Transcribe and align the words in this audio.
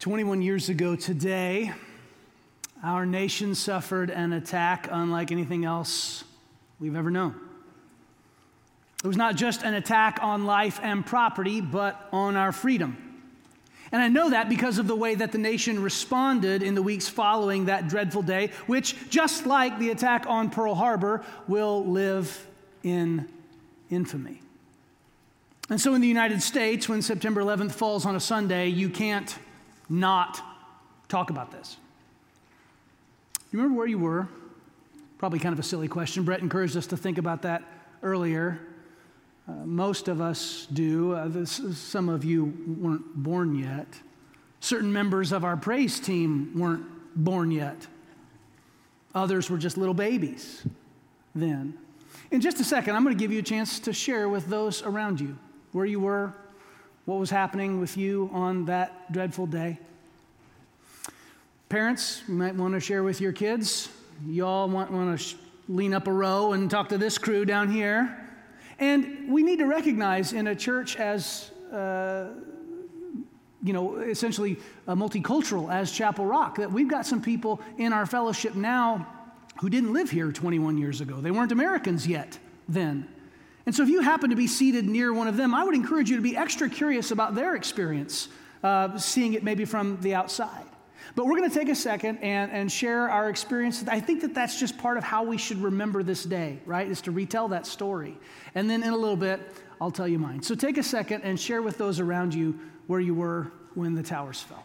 21 0.00 0.40
years 0.40 0.70
ago 0.70 0.96
today, 0.96 1.70
our 2.82 3.04
nation 3.04 3.54
suffered 3.54 4.08
an 4.08 4.32
attack 4.32 4.88
unlike 4.90 5.30
anything 5.30 5.66
else 5.66 6.24
we've 6.80 6.96
ever 6.96 7.10
known. 7.10 7.38
It 9.04 9.06
was 9.06 9.18
not 9.18 9.36
just 9.36 9.62
an 9.62 9.74
attack 9.74 10.18
on 10.22 10.46
life 10.46 10.80
and 10.82 11.04
property, 11.04 11.60
but 11.60 12.08
on 12.12 12.34
our 12.34 12.50
freedom. 12.50 12.96
And 13.92 14.00
I 14.00 14.08
know 14.08 14.30
that 14.30 14.48
because 14.48 14.78
of 14.78 14.86
the 14.86 14.96
way 14.96 15.16
that 15.16 15.32
the 15.32 15.38
nation 15.38 15.82
responded 15.82 16.62
in 16.62 16.74
the 16.74 16.82
weeks 16.82 17.06
following 17.06 17.66
that 17.66 17.86
dreadful 17.88 18.22
day, 18.22 18.52
which, 18.66 19.10
just 19.10 19.44
like 19.44 19.78
the 19.78 19.90
attack 19.90 20.24
on 20.26 20.48
Pearl 20.48 20.74
Harbor, 20.74 21.22
will 21.46 21.84
live 21.84 22.46
in 22.82 23.28
infamy. 23.90 24.40
And 25.68 25.78
so 25.78 25.92
in 25.92 26.00
the 26.00 26.08
United 26.08 26.40
States, 26.40 26.88
when 26.88 27.02
September 27.02 27.42
11th 27.42 27.72
falls 27.72 28.06
on 28.06 28.16
a 28.16 28.20
Sunday, 28.20 28.68
you 28.68 28.88
can't 28.88 29.36
not 29.90 30.40
talk 31.08 31.28
about 31.28 31.50
this. 31.50 31.76
You 33.52 33.58
remember 33.58 33.76
where 33.76 33.86
you 33.86 33.98
were? 33.98 34.28
Probably 35.18 35.38
kind 35.38 35.52
of 35.52 35.58
a 35.58 35.64
silly 35.64 35.88
question. 35.88 36.24
Brett 36.24 36.40
encouraged 36.40 36.76
us 36.76 36.86
to 36.86 36.96
think 36.96 37.18
about 37.18 37.42
that 37.42 37.62
earlier. 38.02 38.60
Uh, 39.48 39.52
most 39.66 40.08
of 40.08 40.20
us 40.20 40.66
do. 40.72 41.12
Uh, 41.12 41.28
this, 41.28 41.60
some 41.76 42.08
of 42.08 42.24
you 42.24 42.54
weren't 42.80 43.14
born 43.16 43.58
yet. 43.58 43.88
Certain 44.60 44.92
members 44.92 45.32
of 45.32 45.44
our 45.44 45.56
praise 45.56 45.98
team 45.98 46.52
weren't 46.54 46.84
born 47.16 47.50
yet. 47.50 47.86
Others 49.14 49.50
were 49.50 49.58
just 49.58 49.76
little 49.76 49.94
babies 49.94 50.64
then. 51.34 51.76
In 52.30 52.40
just 52.40 52.60
a 52.60 52.64
second, 52.64 52.94
I'm 52.94 53.02
going 53.02 53.16
to 53.16 53.20
give 53.20 53.32
you 53.32 53.40
a 53.40 53.42
chance 53.42 53.80
to 53.80 53.92
share 53.92 54.28
with 54.28 54.46
those 54.46 54.82
around 54.82 55.20
you 55.20 55.36
where 55.72 55.86
you 55.86 55.98
were, 55.98 56.32
what 57.04 57.18
was 57.18 57.30
happening 57.30 57.80
with 57.80 57.96
you 57.96 58.30
on 58.32 58.66
that 58.66 59.12
dreadful 59.12 59.46
day. 59.46 59.78
Parents, 61.70 62.24
you 62.26 62.34
might 62.34 62.56
want 62.56 62.74
to 62.74 62.80
share 62.80 63.04
with 63.04 63.20
your 63.20 63.30
kids. 63.30 63.90
You 64.26 64.44
all 64.44 64.68
want, 64.68 64.90
want 64.90 65.16
to 65.16 65.24
sh- 65.24 65.36
lean 65.68 65.94
up 65.94 66.08
a 66.08 66.12
row 66.12 66.52
and 66.52 66.68
talk 66.68 66.88
to 66.88 66.98
this 66.98 67.16
crew 67.16 67.44
down 67.44 67.70
here. 67.70 68.28
And 68.80 69.32
we 69.32 69.44
need 69.44 69.60
to 69.60 69.66
recognize 69.66 70.32
in 70.32 70.48
a 70.48 70.56
church 70.56 70.96
as, 70.96 71.52
uh, 71.72 72.30
you 73.62 73.72
know, 73.72 73.98
essentially 73.98 74.58
uh, 74.88 74.96
multicultural 74.96 75.72
as 75.72 75.92
Chapel 75.92 76.26
Rock 76.26 76.56
that 76.56 76.72
we've 76.72 76.88
got 76.88 77.06
some 77.06 77.22
people 77.22 77.60
in 77.78 77.92
our 77.92 78.04
fellowship 78.04 78.56
now 78.56 79.06
who 79.60 79.70
didn't 79.70 79.92
live 79.92 80.10
here 80.10 80.32
21 80.32 80.76
years 80.76 81.00
ago. 81.00 81.20
They 81.20 81.30
weren't 81.30 81.52
Americans 81.52 82.04
yet 82.04 82.36
then. 82.68 83.06
And 83.64 83.72
so 83.72 83.84
if 83.84 83.88
you 83.88 84.00
happen 84.00 84.30
to 84.30 84.36
be 84.36 84.48
seated 84.48 84.86
near 84.86 85.12
one 85.12 85.28
of 85.28 85.36
them, 85.36 85.54
I 85.54 85.62
would 85.62 85.76
encourage 85.76 86.10
you 86.10 86.16
to 86.16 86.22
be 86.22 86.36
extra 86.36 86.68
curious 86.68 87.12
about 87.12 87.36
their 87.36 87.54
experience, 87.54 88.28
uh, 88.64 88.98
seeing 88.98 89.34
it 89.34 89.44
maybe 89.44 89.64
from 89.64 90.00
the 90.00 90.16
outside. 90.16 90.64
But 91.14 91.26
we're 91.26 91.36
going 91.36 91.50
to 91.50 91.58
take 91.58 91.68
a 91.68 91.74
second 91.74 92.18
and, 92.18 92.50
and 92.50 92.70
share 92.70 93.10
our 93.10 93.28
experience. 93.28 93.84
I 93.88 94.00
think 94.00 94.20
that 94.22 94.34
that's 94.34 94.58
just 94.58 94.78
part 94.78 94.96
of 94.96 95.04
how 95.04 95.24
we 95.24 95.38
should 95.38 95.58
remember 95.58 96.02
this 96.02 96.24
day, 96.24 96.58
right? 96.66 96.86
Is 96.88 97.00
to 97.02 97.10
retell 97.10 97.48
that 97.48 97.66
story. 97.66 98.18
And 98.54 98.68
then 98.68 98.82
in 98.82 98.90
a 98.90 98.96
little 98.96 99.16
bit, 99.16 99.40
I'll 99.80 99.90
tell 99.90 100.08
you 100.08 100.18
mine. 100.18 100.42
So 100.42 100.54
take 100.54 100.78
a 100.78 100.82
second 100.82 101.22
and 101.22 101.38
share 101.38 101.62
with 101.62 101.78
those 101.78 102.00
around 102.00 102.34
you 102.34 102.58
where 102.86 103.00
you 103.00 103.14
were 103.14 103.50
when 103.74 103.94
the 103.94 104.02
towers 104.02 104.40
fell. 104.40 104.64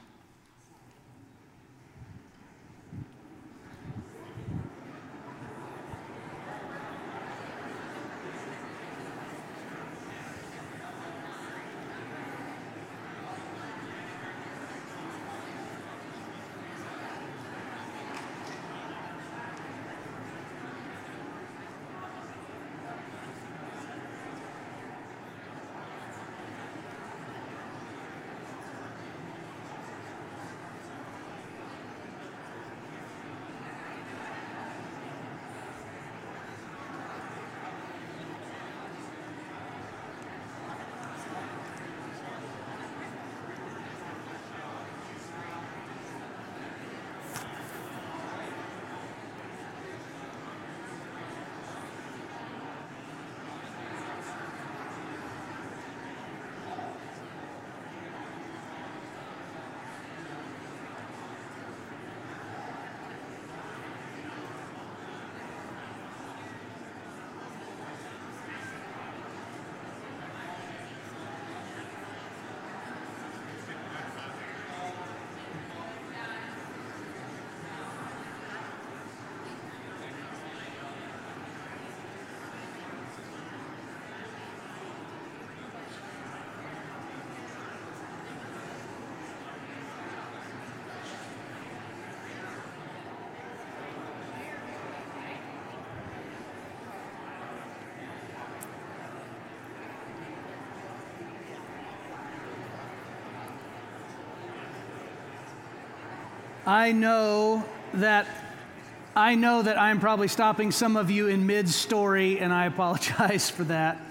I 106.66 106.92
know 106.94 107.64
that 107.94 108.28
I 109.16 109.36
know 109.36 109.62
that 109.62 109.80
I'm 109.80 110.02
probably 110.02 110.28
stopping 110.28 110.72
some 110.72 110.98
of 110.98 111.10
you 111.10 111.28
in 111.28 111.46
mid 111.46 111.70
story, 111.70 112.40
and 112.40 112.52
I 112.52 112.66
apologize 112.74 113.50
for 113.50 113.64
that. 113.66 114.02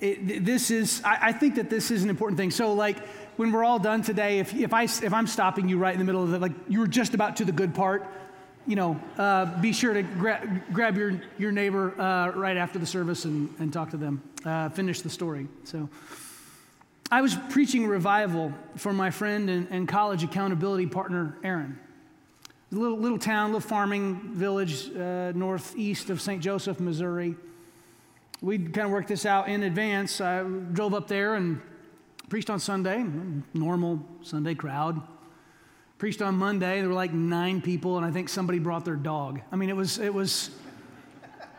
It, 0.00 0.44
this 0.44 0.70
is, 0.70 1.02
I, 1.04 1.18
I, 1.28 1.32
think 1.32 1.56
that 1.56 1.68
this 1.68 1.90
is 1.90 2.02
an 2.02 2.08
important 2.08 2.38
thing. 2.38 2.50
So, 2.50 2.72
like, 2.72 3.06
when 3.36 3.52
we're 3.52 3.64
all 3.64 3.78
done 3.78 4.00
today, 4.00 4.38
if, 4.38 4.54
if, 4.54 4.72
I, 4.72 4.84
if 4.84 5.12
I'm 5.12 5.26
stopping 5.26 5.68
you 5.68 5.76
right 5.76 5.92
in 5.92 5.98
the 5.98 6.06
middle 6.06 6.22
of 6.22 6.32
it, 6.32 6.40
like 6.40 6.52
you 6.68 6.80
were 6.80 6.86
just 6.86 7.12
about 7.12 7.36
to 7.36 7.44
the 7.44 7.52
good 7.52 7.74
part, 7.74 8.06
you 8.66 8.76
know, 8.76 8.98
uh, 9.18 9.60
be 9.60 9.72
sure 9.72 9.92
to 9.92 10.02
gra- 10.02 10.62
grab 10.72 10.96
your, 10.96 11.20
your 11.36 11.52
neighbor 11.52 12.00
uh, 12.00 12.30
right 12.30 12.56
after 12.56 12.78
the 12.78 12.86
service 12.86 13.26
and, 13.26 13.54
and 13.58 13.74
talk 13.74 13.90
to 13.90 13.98
them. 13.98 14.22
Uh, 14.42 14.70
finish 14.70 15.02
the 15.02 15.10
story. 15.10 15.48
So, 15.64 15.90
I 17.12 17.22
was 17.22 17.34
preaching 17.48 17.88
revival 17.88 18.52
for 18.76 18.92
my 18.92 19.10
friend 19.10 19.50
and, 19.50 19.66
and 19.70 19.88
college 19.88 20.22
accountability 20.22 20.86
partner, 20.86 21.36
Aaron. 21.42 21.76
A 22.70 22.74
little, 22.76 22.98
little 22.98 23.18
town, 23.18 23.48
little 23.48 23.60
farming 23.60 24.34
village 24.34 24.94
uh, 24.94 25.32
northeast 25.32 26.08
of 26.10 26.20
St. 26.20 26.40
Joseph, 26.40 26.78
Missouri. 26.78 27.34
We 28.40 28.58
kind 28.58 28.86
of 28.86 28.90
worked 28.92 29.08
this 29.08 29.26
out 29.26 29.48
in 29.48 29.64
advance. 29.64 30.20
I 30.20 30.44
drove 30.44 30.94
up 30.94 31.08
there 31.08 31.34
and 31.34 31.60
preached 32.28 32.48
on 32.48 32.60
Sunday, 32.60 33.04
normal 33.54 34.00
Sunday 34.22 34.54
crowd. 34.54 35.02
Preached 35.98 36.22
on 36.22 36.36
Monday, 36.36 36.78
there 36.78 36.88
were 36.88 36.94
like 36.94 37.12
nine 37.12 37.60
people, 37.60 37.96
and 37.96 38.06
I 38.06 38.12
think 38.12 38.28
somebody 38.28 38.60
brought 38.60 38.84
their 38.84 38.94
dog. 38.94 39.40
I 39.50 39.56
mean, 39.56 39.68
it 39.68 39.76
was, 39.76 39.98
it 39.98 40.14
was 40.14 40.50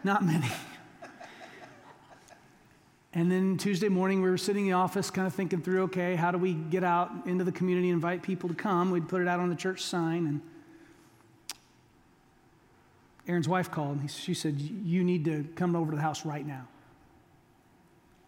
not 0.06 0.24
many. 0.24 0.48
And 3.14 3.30
then 3.30 3.58
Tuesday 3.58 3.90
morning, 3.90 4.22
we 4.22 4.30
were 4.30 4.38
sitting 4.38 4.66
in 4.66 4.72
the 4.72 4.78
office, 4.78 5.12
kind 5.12 5.28
of 5.28 5.36
thinking 5.36 5.62
through 5.62 5.84
okay, 5.84 6.16
how 6.16 6.32
do 6.32 6.38
we 6.38 6.54
get 6.54 6.84
out 6.84 7.12
into 7.26 7.44
the 7.44 7.52
community, 7.52 7.90
and 7.90 7.96
invite 7.96 8.24
people 8.24 8.48
to 8.48 8.56
come? 8.56 8.90
We'd 8.90 9.10
put 9.10 9.22
it 9.22 9.28
out 9.28 9.40
on 9.40 9.50
the 9.50 9.56
church 9.56 9.84
sign. 9.84 10.28
And 10.28 10.42
Aaron's 13.28 13.50
wife 13.50 13.70
called. 13.70 14.00
And 14.00 14.10
she 14.10 14.34
said, 14.34 14.60
You 14.60 15.04
need 15.04 15.26
to 15.26 15.46
come 15.56 15.76
over 15.76 15.92
to 15.92 15.98
the 15.98 16.02
house 16.02 16.26
right 16.26 16.46
now. 16.46 16.68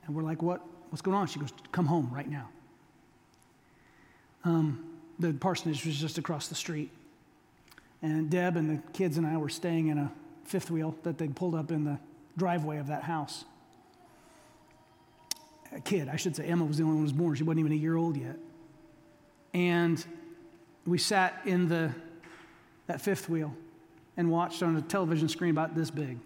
And 0.05 0.15
we're 0.15 0.23
like, 0.23 0.41
What? 0.41 0.61
What's 0.89 1.01
going 1.01 1.15
on? 1.15 1.27
She 1.27 1.39
goes, 1.39 1.53
Come 1.71 1.85
home 1.85 2.09
right 2.13 2.29
now. 2.29 2.49
Um, 4.43 4.83
the 5.17 5.31
parsonage 5.31 5.85
was 5.85 5.97
just 5.97 6.17
across 6.17 6.49
the 6.49 6.55
street. 6.55 6.91
And 8.01 8.29
Deb 8.29 8.57
and 8.57 8.69
the 8.69 8.91
kids 8.91 9.17
and 9.17 9.25
I 9.25 9.37
were 9.37 9.47
staying 9.47 9.87
in 9.87 9.97
a 9.97 10.11
fifth 10.43 10.69
wheel 10.69 10.93
that 11.03 11.17
they'd 11.17 11.33
pulled 11.33 11.55
up 11.55 11.71
in 11.71 11.85
the 11.85 11.99
driveway 12.35 12.79
of 12.79 12.87
that 12.87 13.03
house 13.03 13.45
a 15.75 15.79
kid, 15.79 16.09
I 16.09 16.15
should 16.15 16.35
say. 16.35 16.45
Emma 16.45 16.65
was 16.65 16.77
the 16.77 16.83
only 16.83 16.95
one 16.95 16.99
who 16.99 17.03
was 17.03 17.13
born. 17.13 17.35
She 17.35 17.43
wasn't 17.43 17.59
even 17.61 17.71
a 17.71 17.75
year 17.75 17.95
old 17.95 18.17
yet. 18.17 18.37
And 19.53 20.03
we 20.85 20.97
sat 20.97 21.41
in 21.45 21.67
the, 21.67 21.91
that 22.87 23.01
fifth 23.01 23.29
wheel 23.29 23.55
and 24.17 24.29
watched 24.29 24.61
on 24.63 24.75
a 24.75 24.81
television 24.81 25.29
screen 25.29 25.51
about 25.51 25.75
this 25.75 25.89
big 25.89 26.19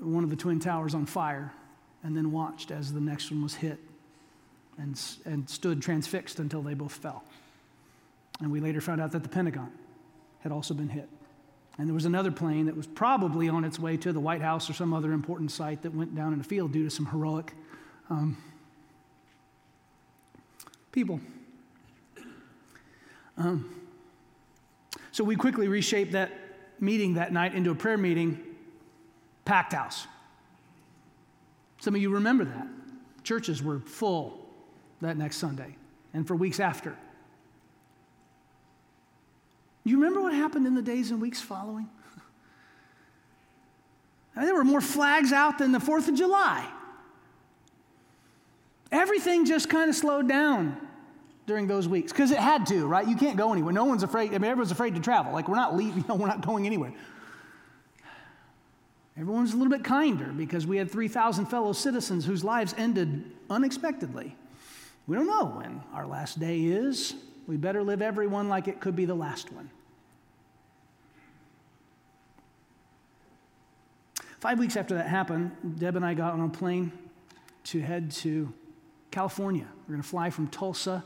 one 0.00 0.24
of 0.24 0.30
the 0.30 0.36
Twin 0.36 0.60
Towers 0.60 0.94
on 0.94 1.06
fire, 1.06 1.52
and 2.02 2.16
then 2.16 2.32
watched 2.32 2.70
as 2.70 2.92
the 2.92 3.00
next 3.00 3.30
one 3.30 3.42
was 3.42 3.54
hit 3.54 3.78
and, 4.78 5.00
and 5.24 5.48
stood 5.48 5.80
transfixed 5.80 6.38
until 6.38 6.62
they 6.62 6.74
both 6.74 6.92
fell. 6.92 7.24
And 8.40 8.50
we 8.50 8.60
later 8.60 8.80
found 8.80 9.00
out 9.00 9.12
that 9.12 9.22
the 9.22 9.28
Pentagon 9.28 9.70
had 10.40 10.52
also 10.52 10.74
been 10.74 10.88
hit. 10.88 11.08
And 11.78 11.88
there 11.88 11.94
was 11.94 12.04
another 12.04 12.30
plane 12.30 12.66
that 12.66 12.76
was 12.76 12.86
probably 12.86 13.48
on 13.48 13.64
its 13.64 13.78
way 13.78 13.96
to 13.98 14.12
the 14.12 14.20
White 14.20 14.42
House 14.42 14.68
or 14.68 14.74
some 14.74 14.92
other 14.92 15.12
important 15.12 15.50
site 15.50 15.82
that 15.82 15.94
went 15.94 16.14
down 16.14 16.32
in 16.32 16.40
a 16.40 16.44
field 16.44 16.72
due 16.72 16.84
to 16.84 16.90
some 16.90 17.06
heroic 17.06 17.54
um, 18.10 18.36
people. 20.92 21.20
Um, 23.36 23.74
so 25.10 25.24
we 25.24 25.36
quickly 25.36 25.68
reshaped 25.68 26.12
that 26.12 26.32
meeting 26.80 27.14
that 27.14 27.32
night 27.32 27.54
into 27.54 27.70
a 27.70 27.74
prayer 27.74 27.98
meeting, 27.98 28.40
packed 29.44 29.72
house. 29.72 30.06
Some 31.80 31.94
of 31.94 32.00
you 32.00 32.10
remember 32.10 32.44
that. 32.44 32.66
Churches 33.24 33.62
were 33.62 33.80
full 33.80 34.46
that 35.00 35.16
next 35.16 35.36
Sunday 35.36 35.76
and 36.12 36.26
for 36.26 36.36
weeks 36.36 36.60
after. 36.60 36.96
You 39.84 39.96
remember 39.96 40.22
what 40.22 40.32
happened 40.32 40.66
in 40.66 40.74
the 40.74 40.82
days 40.82 41.10
and 41.10 41.20
weeks 41.20 41.40
following? 41.40 41.88
I 44.34 44.40
mean, 44.40 44.46
there 44.46 44.54
were 44.54 44.64
more 44.64 44.80
flags 44.80 45.32
out 45.32 45.58
than 45.58 45.72
the 45.72 45.78
4th 45.78 46.08
of 46.08 46.14
July. 46.14 46.66
Everything 48.94 49.44
just 49.44 49.68
kind 49.68 49.90
of 49.90 49.96
slowed 49.96 50.28
down 50.28 50.76
during 51.46 51.66
those 51.66 51.88
weeks 51.88 52.12
because 52.12 52.30
it 52.30 52.38
had 52.38 52.64
to, 52.66 52.86
right? 52.86 53.08
You 53.08 53.16
can't 53.16 53.36
go 53.36 53.52
anywhere. 53.52 53.72
No 53.72 53.84
one's 53.84 54.04
afraid. 54.04 54.28
I 54.28 54.38
mean, 54.38 54.44
everyone's 54.44 54.70
afraid 54.70 54.94
to 54.94 55.00
travel. 55.00 55.32
Like, 55.32 55.48
we're 55.48 55.56
not 55.56 55.76
leaving, 55.76 55.96
you 56.02 56.04
know, 56.08 56.14
we're 56.14 56.28
not 56.28 56.46
going 56.46 56.64
anywhere. 56.64 56.92
Everyone's 59.16 59.52
a 59.52 59.56
little 59.56 59.72
bit 59.72 59.82
kinder 59.82 60.26
because 60.26 60.64
we 60.64 60.76
had 60.76 60.92
3,000 60.92 61.46
fellow 61.46 61.72
citizens 61.72 62.24
whose 62.24 62.44
lives 62.44 62.72
ended 62.78 63.32
unexpectedly. 63.50 64.36
We 65.08 65.16
don't 65.16 65.26
know 65.26 65.46
when 65.46 65.82
our 65.92 66.06
last 66.06 66.38
day 66.38 66.60
is. 66.60 67.14
We 67.48 67.56
better 67.56 67.82
live 67.82 68.00
every 68.00 68.28
one 68.28 68.48
like 68.48 68.68
it 68.68 68.80
could 68.80 68.94
be 68.94 69.06
the 69.06 69.14
last 69.14 69.52
one. 69.52 69.70
Five 74.38 74.60
weeks 74.60 74.76
after 74.76 74.94
that 74.94 75.08
happened, 75.08 75.50
Deb 75.80 75.96
and 75.96 76.06
I 76.06 76.14
got 76.14 76.32
on 76.32 76.42
a 76.42 76.48
plane 76.48 76.92
to 77.64 77.80
head 77.80 78.12
to 78.12 78.52
California. 79.14 79.64
We're 79.86 79.92
going 79.92 80.02
to 80.02 80.08
fly 80.08 80.28
from 80.28 80.48
Tulsa 80.48 81.04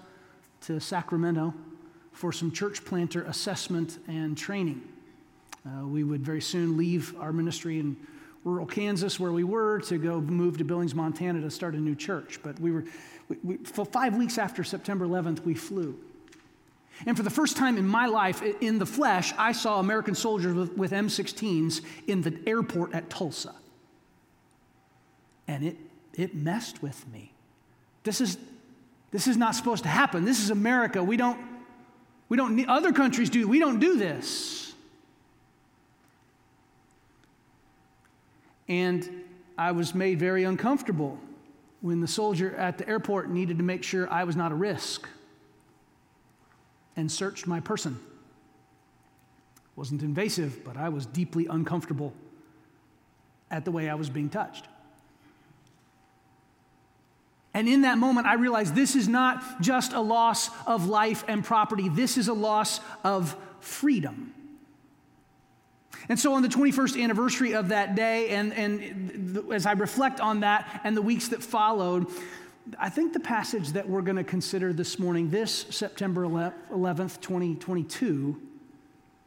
to 0.63 0.81
Sacramento 0.81 1.53
for 2.13 2.33
some 2.33 2.51
church 2.51 2.83
planter 2.87 3.23
assessment 3.25 3.99
and 4.09 4.37
training. 4.37 4.81
Uh, 5.67 5.87
we 5.87 6.05
would 6.05 6.23
very 6.23 6.41
soon 6.41 6.79
leave 6.79 7.15
our 7.21 7.35
ministry 7.35 7.79
in 7.79 7.99
rural 8.45 8.65
Kansas, 8.65 9.21
where 9.21 9.31
we 9.31 9.45
were, 9.45 9.81
to 9.81 9.99
go 9.99 10.23
move 10.23 10.57
to 10.57 10.65
Billings, 10.65 10.95
Montana 10.95 11.43
to 11.43 11.51
start 11.51 11.75
a 11.75 11.79
new 11.79 11.95
church. 11.95 12.41
But 12.43 12.59
we 12.59 12.73
were, 12.73 12.85
we, 13.29 13.37
we, 13.43 13.57
for 13.59 13.85
five 13.85 14.17
weeks 14.17 14.39
after 14.39 14.65
September 14.65 15.07
11th, 15.07 15.45
we 15.45 15.53
flew. 15.53 15.95
And 17.05 17.15
for 17.15 17.23
the 17.23 17.31
first 17.31 17.59
time 17.59 17.77
in 17.77 17.87
my 17.87 18.07
life, 18.07 18.43
in 18.43 18.79
the 18.79 18.87
flesh, 18.87 19.35
I 19.37 19.53
saw 19.53 19.81
American 19.81 20.15
soldiers 20.15 20.55
with, 20.55 20.79
with 20.79 20.93
M16s 20.93 21.83
in 22.07 22.23
the 22.23 22.39
airport 22.47 22.95
at 22.95 23.11
Tulsa. 23.11 23.55
And 25.47 25.63
it, 25.63 25.77
it 26.15 26.35
messed 26.35 26.83
with 26.83 27.07
me. 27.09 27.35
This 28.09 28.23
is, 28.23 28.39
this 29.11 29.27
is 29.27 29.37
not 29.37 29.55
supposed 29.55 29.83
to 29.83 29.91
happen. 29.91 30.25
This 30.25 30.43
is 30.43 30.49
America. 30.49 31.05
We 31.05 31.19
don't, 31.19 31.39
we 32.31 32.39
don't 32.39 32.57
need, 32.57 32.67
other 32.67 32.91
countries 32.91 33.29
do, 33.29 33.47
we 33.47 33.59
don't 33.59 33.81
do 33.81 33.99
this. 33.99 34.73
And 38.67 39.25
I 39.59 39.73
was 39.73 39.95
made 39.95 40.19
very 40.19 40.45
uncomfortable 40.45 41.19
when 41.83 42.01
the 42.01 42.09
soldier 42.09 42.57
at 42.57 42.79
the 42.79 42.89
airport 42.89 43.29
needed 43.29 43.59
to 43.59 43.63
make 43.63 43.83
sure 43.83 44.11
I 44.11 44.25
was 44.25 44.37
not 44.37 44.53
a 44.53 44.55
risk 44.55 45.07
and 46.97 47.13
searched 47.13 47.47
my 47.47 47.61
person. 47.61 48.01
Wasn't 49.77 50.01
invasive, 50.01 50.65
but 50.65 50.79
I 50.79 50.89
was 50.89 51.05
deeply 51.05 51.47
uncomfortable 51.47 52.15
at 53.51 53.67
the 53.67 53.71
way 53.71 53.91
I 53.91 53.97
was 53.97 54.09
being 54.09 54.31
touched. 54.31 54.67
And 57.59 57.69
in 57.69 57.81
that 57.81 57.99
moment, 57.99 58.29
I 58.29 58.35
realized 58.35 58.77
this 58.77 58.95
is 58.95 59.09
not 59.09 59.61
just 59.61 59.93
a 59.93 60.01
loss 60.01 60.49
of 60.65 60.87
life 60.87 61.25
and 61.27 61.45
property, 61.45 61.89
this 61.89 62.17
is 62.17 62.29
a 62.29 62.33
loss 62.33 62.81
of 63.03 63.35
freedom. 63.59 64.33
And 66.09 66.17
so, 66.17 66.35
on 66.35 66.43
the 66.43 66.49
21st 66.49 67.03
anniversary 67.03 67.57
of 67.57 67.71
that 67.71 67.97
day, 67.97 68.29
and, 68.29 68.53
and 68.53 69.53
as 69.53 69.67
I 69.67 69.73
reflect 69.73 70.21
on 70.21 70.39
that 70.41 70.83
and 70.85 70.97
the 70.97 71.03
weeks 71.03 71.27
that 71.29 71.43
followed, 71.43 72.07
I 72.79 72.91
think 72.91 73.13
the 73.13 73.19
passage 73.19 73.71
that 73.71 73.89
we're 73.89 74.03
going 74.03 74.19
to 74.19 74.23
consider 74.23 74.73
this 74.73 75.01
morning, 75.01 75.29
this 75.29 75.67
September 75.71 76.27
11th, 76.29 77.21
2022, 77.21 78.41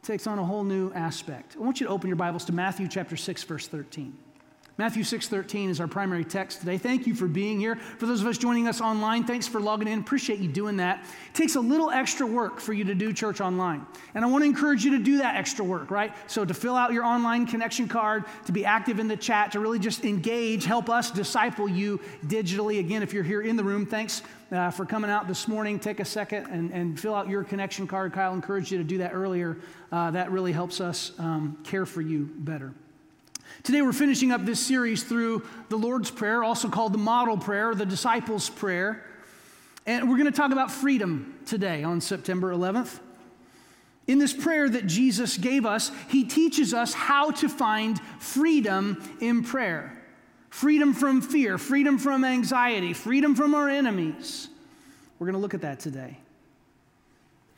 takes 0.02 0.26
on 0.26 0.38
a 0.38 0.44
whole 0.44 0.64
new 0.64 0.90
aspect. 0.94 1.54
I 1.58 1.62
want 1.62 1.80
you 1.80 1.86
to 1.86 1.92
open 1.92 2.08
your 2.08 2.16
Bibles 2.16 2.46
to 2.46 2.52
Matthew 2.52 2.88
chapter 2.88 3.14
6, 3.14 3.42
verse 3.42 3.68
13. 3.68 4.16
Matthew 4.78 5.04
6:13 5.04 5.68
is 5.68 5.80
our 5.80 5.86
primary 5.86 6.24
text 6.24 6.60
today. 6.60 6.78
Thank 6.78 7.06
you 7.06 7.14
for 7.14 7.28
being 7.28 7.60
here. 7.60 7.76
For 7.76 8.06
those 8.06 8.22
of 8.22 8.26
us 8.26 8.38
joining 8.38 8.66
us 8.66 8.80
online, 8.80 9.24
thanks 9.24 9.46
for 9.46 9.60
logging 9.60 9.86
in. 9.86 9.98
Appreciate 9.98 10.38
you 10.38 10.48
doing 10.48 10.78
that. 10.78 11.04
It 11.28 11.34
takes 11.34 11.56
a 11.56 11.60
little 11.60 11.90
extra 11.90 12.26
work 12.26 12.58
for 12.58 12.72
you 12.72 12.82
to 12.84 12.94
do 12.94 13.12
church 13.12 13.42
online. 13.42 13.86
And 14.14 14.24
I 14.24 14.28
want 14.28 14.44
to 14.44 14.48
encourage 14.48 14.82
you 14.82 14.92
to 14.92 14.98
do 14.98 15.18
that 15.18 15.36
extra 15.36 15.62
work, 15.62 15.90
right? 15.90 16.14
So 16.26 16.46
to 16.46 16.54
fill 16.54 16.74
out 16.74 16.94
your 16.94 17.04
online 17.04 17.46
connection 17.46 17.86
card, 17.86 18.24
to 18.46 18.52
be 18.52 18.64
active 18.64 18.98
in 18.98 19.08
the 19.08 19.16
chat, 19.16 19.52
to 19.52 19.60
really 19.60 19.78
just 19.78 20.06
engage, 20.06 20.64
help 20.64 20.88
us 20.88 21.10
disciple 21.10 21.68
you 21.68 22.00
digitally. 22.26 22.78
Again, 22.78 23.02
if 23.02 23.12
you're 23.12 23.22
here 23.24 23.42
in 23.42 23.56
the 23.56 23.64
room, 23.64 23.84
thanks 23.84 24.22
uh, 24.52 24.70
for 24.70 24.86
coming 24.86 25.10
out 25.10 25.28
this 25.28 25.46
morning. 25.48 25.78
Take 25.78 26.00
a 26.00 26.04
second 26.04 26.46
and, 26.46 26.70
and 26.70 26.98
fill 26.98 27.14
out 27.14 27.28
your 27.28 27.44
connection 27.44 27.86
card. 27.86 28.14
Kyle 28.14 28.32
encouraged 28.32 28.72
you 28.72 28.78
to 28.78 28.84
do 28.84 28.98
that 28.98 29.12
earlier. 29.12 29.58
Uh, 29.90 30.10
that 30.12 30.30
really 30.32 30.52
helps 30.52 30.80
us 30.80 31.12
um, 31.18 31.58
care 31.62 31.84
for 31.84 32.00
you 32.00 32.30
better. 32.38 32.72
Today, 33.64 33.80
we're 33.80 33.92
finishing 33.92 34.32
up 34.32 34.44
this 34.44 34.58
series 34.58 35.04
through 35.04 35.46
the 35.68 35.76
Lord's 35.76 36.10
Prayer, 36.10 36.42
also 36.42 36.68
called 36.68 36.92
the 36.92 36.98
Model 36.98 37.38
Prayer, 37.38 37.76
the 37.76 37.86
Disciples' 37.86 38.50
Prayer. 38.50 39.04
And 39.86 40.10
we're 40.10 40.16
going 40.16 40.30
to 40.30 40.36
talk 40.36 40.50
about 40.50 40.72
freedom 40.72 41.38
today 41.46 41.84
on 41.84 42.00
September 42.00 42.52
11th. 42.52 42.98
In 44.08 44.18
this 44.18 44.32
prayer 44.32 44.68
that 44.68 44.88
Jesus 44.88 45.36
gave 45.36 45.64
us, 45.64 45.92
he 46.08 46.24
teaches 46.24 46.74
us 46.74 46.92
how 46.92 47.30
to 47.30 47.48
find 47.48 48.00
freedom 48.18 49.00
in 49.20 49.44
prayer 49.44 49.96
freedom 50.50 50.92
from 50.92 51.22
fear, 51.22 51.56
freedom 51.56 51.98
from 51.98 52.24
anxiety, 52.24 52.92
freedom 52.92 53.36
from 53.36 53.54
our 53.54 53.68
enemies. 53.70 54.48
We're 55.18 55.26
going 55.26 55.34
to 55.34 55.40
look 55.40 55.54
at 55.54 55.62
that 55.62 55.78
today. 55.78 56.18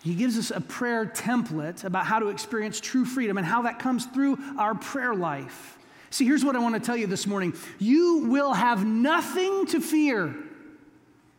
He 0.02 0.14
gives 0.14 0.38
us 0.38 0.52
a 0.55 0.61
prayer 0.61 1.07
template 1.07 1.83
about 1.83 2.07
how 2.07 2.19
to 2.19 2.29
experience 2.29 2.79
true 2.79 3.07
freedom 3.07 3.38
and 3.38 3.47
how 3.47 3.62
that 3.62 3.79
comes 3.79 4.05
through 4.05 4.38
our 4.59 4.75
prayer 4.75 5.14
life. 5.14 5.79
See, 6.14 6.25
here's 6.25 6.44
what 6.44 6.54
I 6.54 6.61
want 6.61 6.76
to 6.76 6.80
tell 6.80 6.97
you 6.97 7.09
this 7.09 7.26
morning 7.26 7.54
you 7.80 8.26
will 8.28 8.52
have 8.52 8.87
nothing 8.87 9.66
to 9.66 9.80
fear 9.80 10.33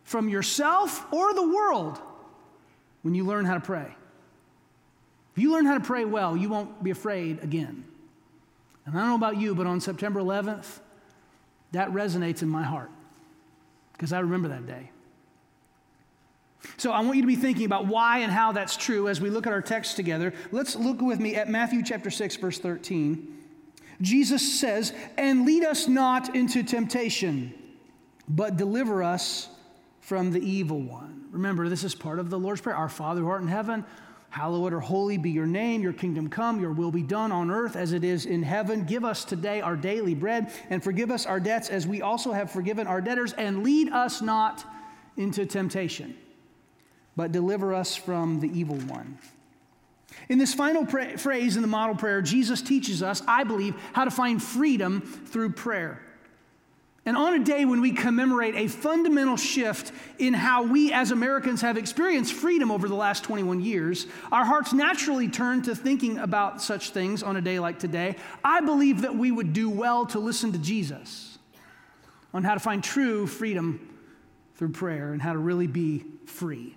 from 0.04 0.28
yourself 0.28 1.06
or 1.14 1.34
the 1.34 1.48
world 1.48 1.98
when 3.02 3.16
you 3.16 3.24
learn 3.24 3.46
how 3.46 3.54
to 3.54 3.62
pray. 3.62 3.96
If 5.34 5.42
you 5.42 5.54
learn 5.54 5.66
how 5.66 5.76
to 5.76 5.80
pray 5.80 6.04
well, 6.04 6.36
you 6.36 6.50
won't 6.50 6.84
be 6.84 6.92
afraid 6.92 7.42
again. 7.42 7.86
And 8.86 8.98
I 8.98 9.00
don't 9.00 9.08
know 9.12 9.16
about 9.16 9.38
you, 9.38 9.56
but 9.56 9.66
on 9.66 9.80
September 9.80 10.20
11th, 10.20 10.80
that 11.72 11.92
resonates 11.92 12.42
in 12.42 12.50
my 12.50 12.64
heart 12.64 12.92
because 13.94 14.12
I 14.12 14.20
remember 14.20 14.50
that 14.50 14.68
day. 14.68 14.92
So 16.76 16.92
I 16.92 17.00
want 17.00 17.16
you 17.16 17.22
to 17.22 17.28
be 17.28 17.38
thinking 17.38 17.66
about 17.66 17.88
why 17.88 18.18
and 18.18 18.32
how 18.32 18.52
that's 18.52 18.76
true 18.76 19.08
as 19.08 19.22
we 19.22 19.30
look 19.30 19.48
at 19.48 19.54
our 19.54 19.62
text 19.62 19.96
together. 19.96 20.34
Let's 20.52 20.76
look 20.76 21.00
with 21.00 21.22
me 21.22 21.36
at 21.36 21.48
Matthew 21.48 21.82
chapter 21.82 22.10
6 22.10 22.36
verse 22.36 22.60
13. 22.60 23.35
Jesus 24.02 24.60
says, 24.60 24.94
And 25.18 25.46
lead 25.46 25.64
us 25.64 25.88
not 25.88 26.36
into 26.36 26.64
temptation, 26.64 27.54
but 28.28 28.58
deliver 28.58 29.04
us 29.04 29.50
from 30.02 30.32
the 30.32 30.40
evil 30.40 30.80
one. 30.80 31.26
Remember, 31.32 31.68
this 31.68 31.84
is 31.84 31.96
part 31.96 32.20
of 32.20 32.30
the 32.30 32.40
Lord's 32.40 32.62
Prayer 32.62 32.76
Our 32.76 32.90
Father 32.90 33.22
who 33.22 33.28
art 33.28 33.42
in 33.42 33.48
heaven, 33.48 33.84
hallowed 34.30 34.74
or 34.74 34.80
holy 34.80 35.18
be 35.18 35.32
your 35.32 35.48
name, 35.48 35.82
your 35.82 35.94
kingdom 35.94 36.30
come, 36.30 36.60
your 36.60 36.74
will 36.74 36.92
be 36.92 37.02
done 37.02 37.32
on 37.32 37.50
earth 37.50 37.76
as 37.76 37.94
it 37.94 38.04
is 38.04 38.26
in 38.26 38.44
heaven. 38.44 38.84
Give 38.84 39.04
us 39.04 39.26
today 39.26 39.62
our 39.62 39.76
daily 39.76 40.14
bread, 40.14 40.52
and 40.70 40.84
forgive 40.84 41.10
us 41.10 41.26
our 41.26 41.40
debts 41.40 41.70
as 41.70 41.88
we 41.88 42.02
also 42.02 42.34
have 42.34 42.52
forgiven 42.52 42.86
our 42.86 43.02
debtors, 43.02 43.34
and 43.34 43.64
lead 43.64 43.90
us 43.90 44.22
not 44.22 44.66
into 45.18 45.46
temptation, 45.46 46.16
but 47.16 47.32
deliver 47.32 47.74
us 47.74 47.96
from 47.96 48.40
the 48.42 48.50
evil 48.58 48.78
one. 48.78 49.18
In 50.30 50.38
this 50.38 50.54
final 50.54 50.86
pra- 50.86 51.18
phrase 51.18 51.56
in 51.56 51.62
the 51.62 51.68
model 51.68 51.96
prayer, 51.96 52.22
Jesus 52.22 52.62
teaches 52.62 53.04
us, 53.04 53.22
I 53.28 53.44
believe, 53.44 53.76
how 53.94 54.06
to 54.06 54.12
find 54.12 54.42
freedom 54.42 55.02
through 55.02 55.52
prayer. 55.52 56.02
And 57.08 57.16
on 57.16 57.36
a 57.36 57.44
day 57.44 57.66
when 57.66 57.82
we 57.82 57.92
commemorate 57.92 58.56
a 58.56 58.68
fundamental 58.68 59.38
shift 59.38 59.92
in 60.18 60.34
how 60.34 60.64
we 60.64 60.92
as 60.92 61.12
Americans 61.12 61.62
have 61.62 61.78
experienced 61.78 62.34
freedom 62.34 62.72
over 62.72 62.88
the 62.88 62.96
last 62.96 63.24
21 63.24 63.62
years, 63.62 64.08
our 64.32 64.44
hearts 64.44 64.74
naturally 64.74 65.28
turn 65.28 65.62
to 65.64 65.76
thinking 65.76 66.18
about 66.18 66.64
such 66.64 66.90
things 66.90 67.22
on 67.22 67.38
a 67.38 67.42
day 67.42 67.60
like 67.60 67.78
today. 67.78 68.16
I 68.44 68.62
believe 68.62 69.02
that 69.02 69.16
we 69.16 69.32
would 69.32 69.54
do 69.54 69.70
well 69.70 70.08
to 70.08 70.20
listen 70.20 70.52
to 70.54 70.58
Jesus 70.58 71.38
on 72.34 72.44
how 72.44 72.56
to 72.56 72.60
find 72.60 72.84
true 72.84 73.28
freedom 73.28 73.88
through 74.56 74.70
prayer 74.70 75.14
and 75.14 75.22
how 75.22 75.34
to 75.34 75.40
really 75.40 75.68
be 75.68 76.06
free. 76.26 76.76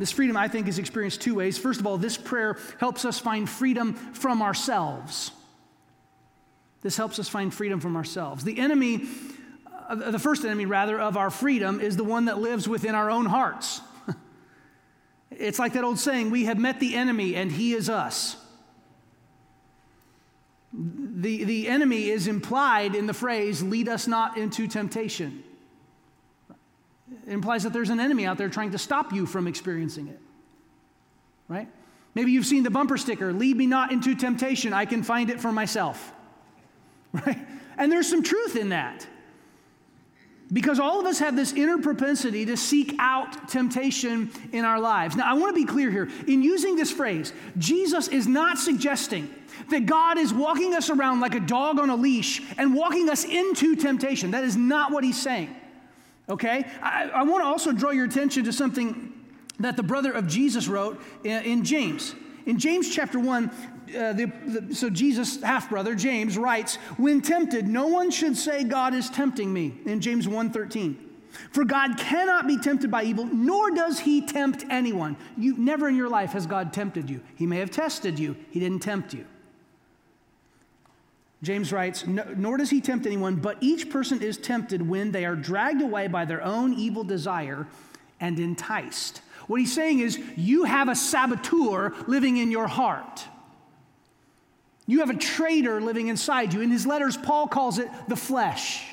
This 0.00 0.10
freedom, 0.10 0.34
I 0.34 0.48
think, 0.48 0.66
is 0.66 0.78
experienced 0.78 1.20
two 1.20 1.34
ways. 1.34 1.58
First 1.58 1.78
of 1.78 1.86
all, 1.86 1.98
this 1.98 2.16
prayer 2.16 2.56
helps 2.78 3.04
us 3.04 3.18
find 3.18 3.46
freedom 3.46 3.92
from 3.92 4.40
ourselves. 4.40 5.30
This 6.80 6.96
helps 6.96 7.18
us 7.18 7.28
find 7.28 7.52
freedom 7.52 7.80
from 7.80 7.96
ourselves. 7.96 8.42
The 8.42 8.58
enemy, 8.58 9.06
uh, 9.90 10.10
the 10.10 10.18
first 10.18 10.46
enemy, 10.46 10.64
rather, 10.64 10.98
of 10.98 11.18
our 11.18 11.28
freedom 11.28 11.82
is 11.82 11.98
the 11.98 12.04
one 12.04 12.24
that 12.24 12.38
lives 12.38 12.66
within 12.66 12.94
our 12.94 13.10
own 13.10 13.26
hearts. 13.26 13.82
it's 15.30 15.58
like 15.58 15.74
that 15.74 15.84
old 15.84 15.98
saying 15.98 16.30
we 16.30 16.46
have 16.46 16.58
met 16.58 16.80
the 16.80 16.94
enemy 16.94 17.36
and 17.36 17.52
he 17.52 17.74
is 17.74 17.90
us. 17.90 18.38
The, 20.72 21.44
the 21.44 21.68
enemy 21.68 22.08
is 22.08 22.26
implied 22.26 22.94
in 22.94 23.06
the 23.06 23.12
phrase, 23.12 23.62
lead 23.62 23.86
us 23.86 24.06
not 24.06 24.38
into 24.38 24.66
temptation. 24.66 25.44
It 27.30 27.34
implies 27.34 27.62
that 27.62 27.72
there's 27.72 27.90
an 27.90 28.00
enemy 28.00 28.26
out 28.26 28.38
there 28.38 28.48
trying 28.48 28.72
to 28.72 28.78
stop 28.78 29.12
you 29.12 29.24
from 29.24 29.46
experiencing 29.46 30.08
it. 30.08 30.18
Right? 31.46 31.68
Maybe 32.16 32.32
you've 32.32 32.44
seen 32.44 32.64
the 32.64 32.70
bumper 32.70 32.98
sticker, 32.98 33.32
lead 33.32 33.56
me 33.56 33.68
not 33.68 33.92
into 33.92 34.16
temptation, 34.16 34.72
I 34.72 34.84
can 34.84 35.04
find 35.04 35.30
it 35.30 35.40
for 35.40 35.52
myself. 35.52 36.12
Right? 37.12 37.38
And 37.76 37.90
there's 37.90 38.08
some 38.08 38.22
truth 38.22 38.54
in 38.54 38.68
that. 38.68 39.04
Because 40.52 40.78
all 40.78 41.00
of 41.00 41.06
us 41.06 41.18
have 41.18 41.34
this 41.34 41.52
inner 41.52 41.78
propensity 41.78 42.44
to 42.46 42.56
seek 42.56 42.94
out 43.00 43.48
temptation 43.48 44.30
in 44.52 44.64
our 44.64 44.78
lives. 44.78 45.16
Now, 45.16 45.28
I 45.28 45.34
want 45.34 45.52
to 45.52 45.60
be 45.60 45.66
clear 45.66 45.90
here. 45.90 46.08
In 46.28 46.40
using 46.40 46.76
this 46.76 46.92
phrase, 46.92 47.32
Jesus 47.58 48.06
is 48.06 48.28
not 48.28 48.58
suggesting 48.58 49.28
that 49.70 49.86
God 49.86 50.18
is 50.18 50.32
walking 50.32 50.72
us 50.72 50.88
around 50.88 51.18
like 51.18 51.34
a 51.34 51.40
dog 51.40 51.80
on 51.80 51.90
a 51.90 51.96
leash 51.96 52.42
and 52.58 52.74
walking 52.76 53.10
us 53.10 53.24
into 53.24 53.74
temptation. 53.74 54.30
That 54.30 54.44
is 54.44 54.56
not 54.56 54.92
what 54.92 55.02
he's 55.02 55.20
saying. 55.20 55.52
Okay? 56.30 56.64
I, 56.80 57.10
I 57.12 57.22
want 57.24 57.42
to 57.42 57.46
also 57.46 57.72
draw 57.72 57.90
your 57.90 58.06
attention 58.06 58.44
to 58.44 58.52
something 58.52 59.12
that 59.58 59.76
the 59.76 59.82
brother 59.82 60.12
of 60.12 60.26
Jesus 60.26 60.68
wrote 60.68 61.00
in, 61.24 61.42
in 61.42 61.64
James. 61.64 62.14
In 62.46 62.58
James 62.58 62.92
chapter 62.94 63.18
1, 63.18 63.48
uh, 63.48 64.12
the, 64.12 64.32
the, 64.46 64.74
so 64.74 64.88
Jesus, 64.88 65.42
half 65.42 65.68
brother, 65.68 65.94
James, 65.94 66.38
writes, 66.38 66.76
When 66.96 67.20
tempted, 67.20 67.68
no 67.68 67.88
one 67.88 68.10
should 68.10 68.36
say, 68.36 68.64
God 68.64 68.94
is 68.94 69.10
tempting 69.10 69.52
me, 69.52 69.74
in 69.84 70.00
James 70.00 70.26
1.13. 70.26 70.96
For 71.52 71.64
God 71.64 71.96
cannot 71.96 72.46
be 72.46 72.58
tempted 72.58 72.90
by 72.90 73.04
evil, 73.04 73.26
nor 73.26 73.70
does 73.70 74.00
he 74.00 74.20
tempt 74.20 74.64
anyone. 74.70 75.16
You, 75.36 75.56
never 75.56 75.88
in 75.88 75.96
your 75.96 76.08
life 76.08 76.32
has 76.32 76.46
God 76.46 76.72
tempted 76.72 77.08
you. 77.08 77.20
He 77.36 77.46
may 77.46 77.58
have 77.58 77.70
tested 77.70 78.18
you, 78.18 78.36
he 78.50 78.60
didn't 78.60 78.80
tempt 78.80 79.12
you. 79.14 79.26
James 81.42 81.72
writes, 81.72 82.06
Nor 82.06 82.58
does 82.58 82.70
he 82.70 82.80
tempt 82.80 83.06
anyone, 83.06 83.36
but 83.36 83.56
each 83.60 83.88
person 83.88 84.22
is 84.22 84.36
tempted 84.36 84.86
when 84.86 85.10
they 85.10 85.24
are 85.24 85.36
dragged 85.36 85.80
away 85.80 86.06
by 86.06 86.24
their 86.24 86.42
own 86.42 86.74
evil 86.74 87.02
desire 87.02 87.66
and 88.20 88.38
enticed. 88.38 89.22
What 89.46 89.60
he's 89.60 89.74
saying 89.74 90.00
is, 90.00 90.18
you 90.36 90.64
have 90.64 90.88
a 90.88 90.94
saboteur 90.94 91.94
living 92.06 92.36
in 92.36 92.50
your 92.50 92.68
heart. 92.68 93.24
You 94.86 95.00
have 95.00 95.10
a 95.10 95.16
traitor 95.16 95.80
living 95.80 96.08
inside 96.08 96.52
you. 96.52 96.60
In 96.60 96.70
his 96.70 96.86
letters, 96.86 97.16
Paul 97.16 97.48
calls 97.48 97.78
it 97.78 97.88
the 98.08 98.16
flesh. 98.16 98.86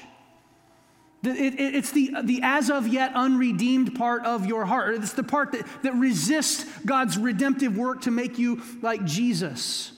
it's 1.23 1.91
the, 1.91 2.15
the 2.23 2.39
as 2.43 2.69
of 2.69 2.87
yet 2.87 3.11
unredeemed 3.13 3.95
part 3.95 4.23
of 4.23 4.45
your 4.45 4.65
heart. 4.65 4.95
It's 4.95 5.13
the 5.13 5.23
part 5.23 5.51
that, 5.51 5.65
that 5.83 5.95
resists 5.95 6.65
God's 6.85 7.17
redemptive 7.17 7.75
work 7.75 8.01
to 8.01 8.11
make 8.11 8.39
you 8.39 8.61
like 8.81 9.03
Jesus. 9.03 9.91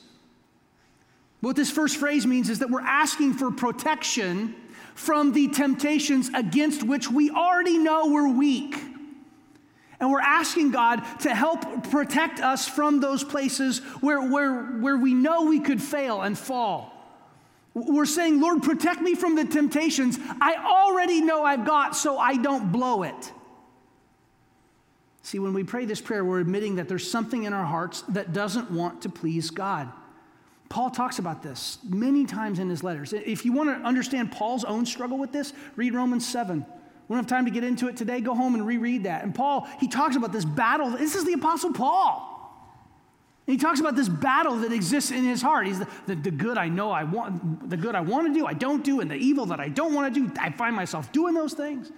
What 1.42 1.56
this 1.56 1.72
first 1.72 1.98
phrase 1.98 2.28
means 2.28 2.50
is 2.50 2.60
that 2.60 2.70
we're 2.70 2.82
asking 2.82 3.34
for 3.34 3.52
protection 3.52 4.56
from 4.94 5.32
the 5.32 5.48
temptations 5.48 6.30
against 6.34 6.84
which 6.84 7.10
we 7.10 7.30
already 7.30 7.78
know 7.78 8.08
we're 8.08 8.30
weak. 8.30 8.76
And 10.02 10.12
we're 10.12 10.22
asking 10.22 10.72
God 10.72 11.02
to 11.22 11.34
help 11.34 11.90
protect 11.90 12.40
us 12.40 12.68
from 12.68 13.00
those 13.00 13.24
places 13.24 13.80
where, 14.02 14.22
where, 14.22 14.64
where 14.64 14.98
we 14.98 15.14
know 15.14 15.44
we 15.44 15.60
could 15.60 15.82
fail 15.82 16.22
and 16.22 16.38
fall. 16.38 16.94
We're 17.74 18.06
saying, 18.06 18.42
Lord, 18.42 18.64
protect 18.64 19.02
me 19.02 19.16
from 19.16 19.36
the 19.36 19.46
temptations 19.46 20.18
I 20.42 20.56
already 20.56 21.22
know 21.22 21.44
I've 21.44 21.66
got 21.66 21.96
so 21.96 22.18
I 22.18 22.36
don't 22.36 22.72
blow 22.72 23.04
it. 23.04 23.34
See, 25.22 25.40
when 25.40 25.54
we 25.54 25.64
pray 25.64 25.86
this 25.86 26.02
prayer, 26.02 26.26
we're 26.26 26.40
admitting 26.40 26.76
that 26.76 26.88
there's 26.88 27.10
something 27.10 27.44
in 27.44 27.54
our 27.54 27.66
hearts 27.66 28.02
that 28.10 28.34
doesn't 28.34 28.72
want 28.72 29.04
to 29.04 29.10
please 29.10 29.52
God. 29.52 29.90
Paul 30.70 30.92
talks 30.92 31.18
about 31.18 31.42
this 31.42 31.80
many 31.84 32.26
times 32.26 32.60
in 32.60 32.70
his 32.70 32.84
letters. 32.84 33.12
If 33.12 33.44
you 33.44 33.52
want 33.52 33.70
to 33.70 33.88
understand 33.88 34.32
Paul's 34.32 34.64
own 34.64 34.86
struggle 34.86 35.18
with 35.18 35.32
this, 35.32 35.52
read 35.76 35.96
Romans 35.96 36.28
7. 36.28 36.60
We 36.60 37.16
don't 37.16 37.24
have 37.24 37.28
time 37.28 37.46
to 37.46 37.52
get 37.52 37.64
into 37.64 37.88
it 37.88 37.98
today. 37.98 38.22
Go 38.22 38.36
home 38.36 38.54
and 38.54 38.66
reread 38.66 39.06
that. 39.06 39.24
And 39.24 39.34
Paul, 39.34 39.68
he 39.80 39.88
talks 39.88 40.16
about 40.16 40.32
this 40.32 40.46
battle. 40.46 40.92
This 40.92 41.16
is 41.16 41.26
the 41.26 41.34
Apostle 41.34 41.74
Paul. 41.74 42.28
And 43.48 43.54
he 43.56 43.58
talks 43.58 43.80
about 43.80 43.96
this 43.96 44.08
battle 44.08 44.58
that 44.58 44.72
exists 44.72 45.10
in 45.10 45.24
his 45.24 45.42
heart. 45.42 45.66
He's 45.66 45.80
the, 45.80 45.88
the, 46.06 46.16
the, 46.16 46.32
good 46.32 46.60
I 46.60 46.68
know 46.68 46.92
I 46.92 47.04
want, 47.04 47.68
the 47.68 47.78
good 47.78 47.96
I 47.96 48.02
want 48.02 48.28
to 48.28 48.34
do, 48.40 48.46
I 48.46 48.54
don't 48.54 48.84
do, 48.84 49.00
and 49.00 49.10
the 49.10 49.16
evil 49.16 49.48
that 49.48 49.60
I 49.60 49.70
don't 49.70 49.96
want 49.96 50.14
to 50.14 50.20
do, 50.28 50.32
I 50.40 50.52
find 50.52 50.76
myself 50.76 51.12
doing 51.12 51.34
those 51.34 51.54
things. 51.54 51.92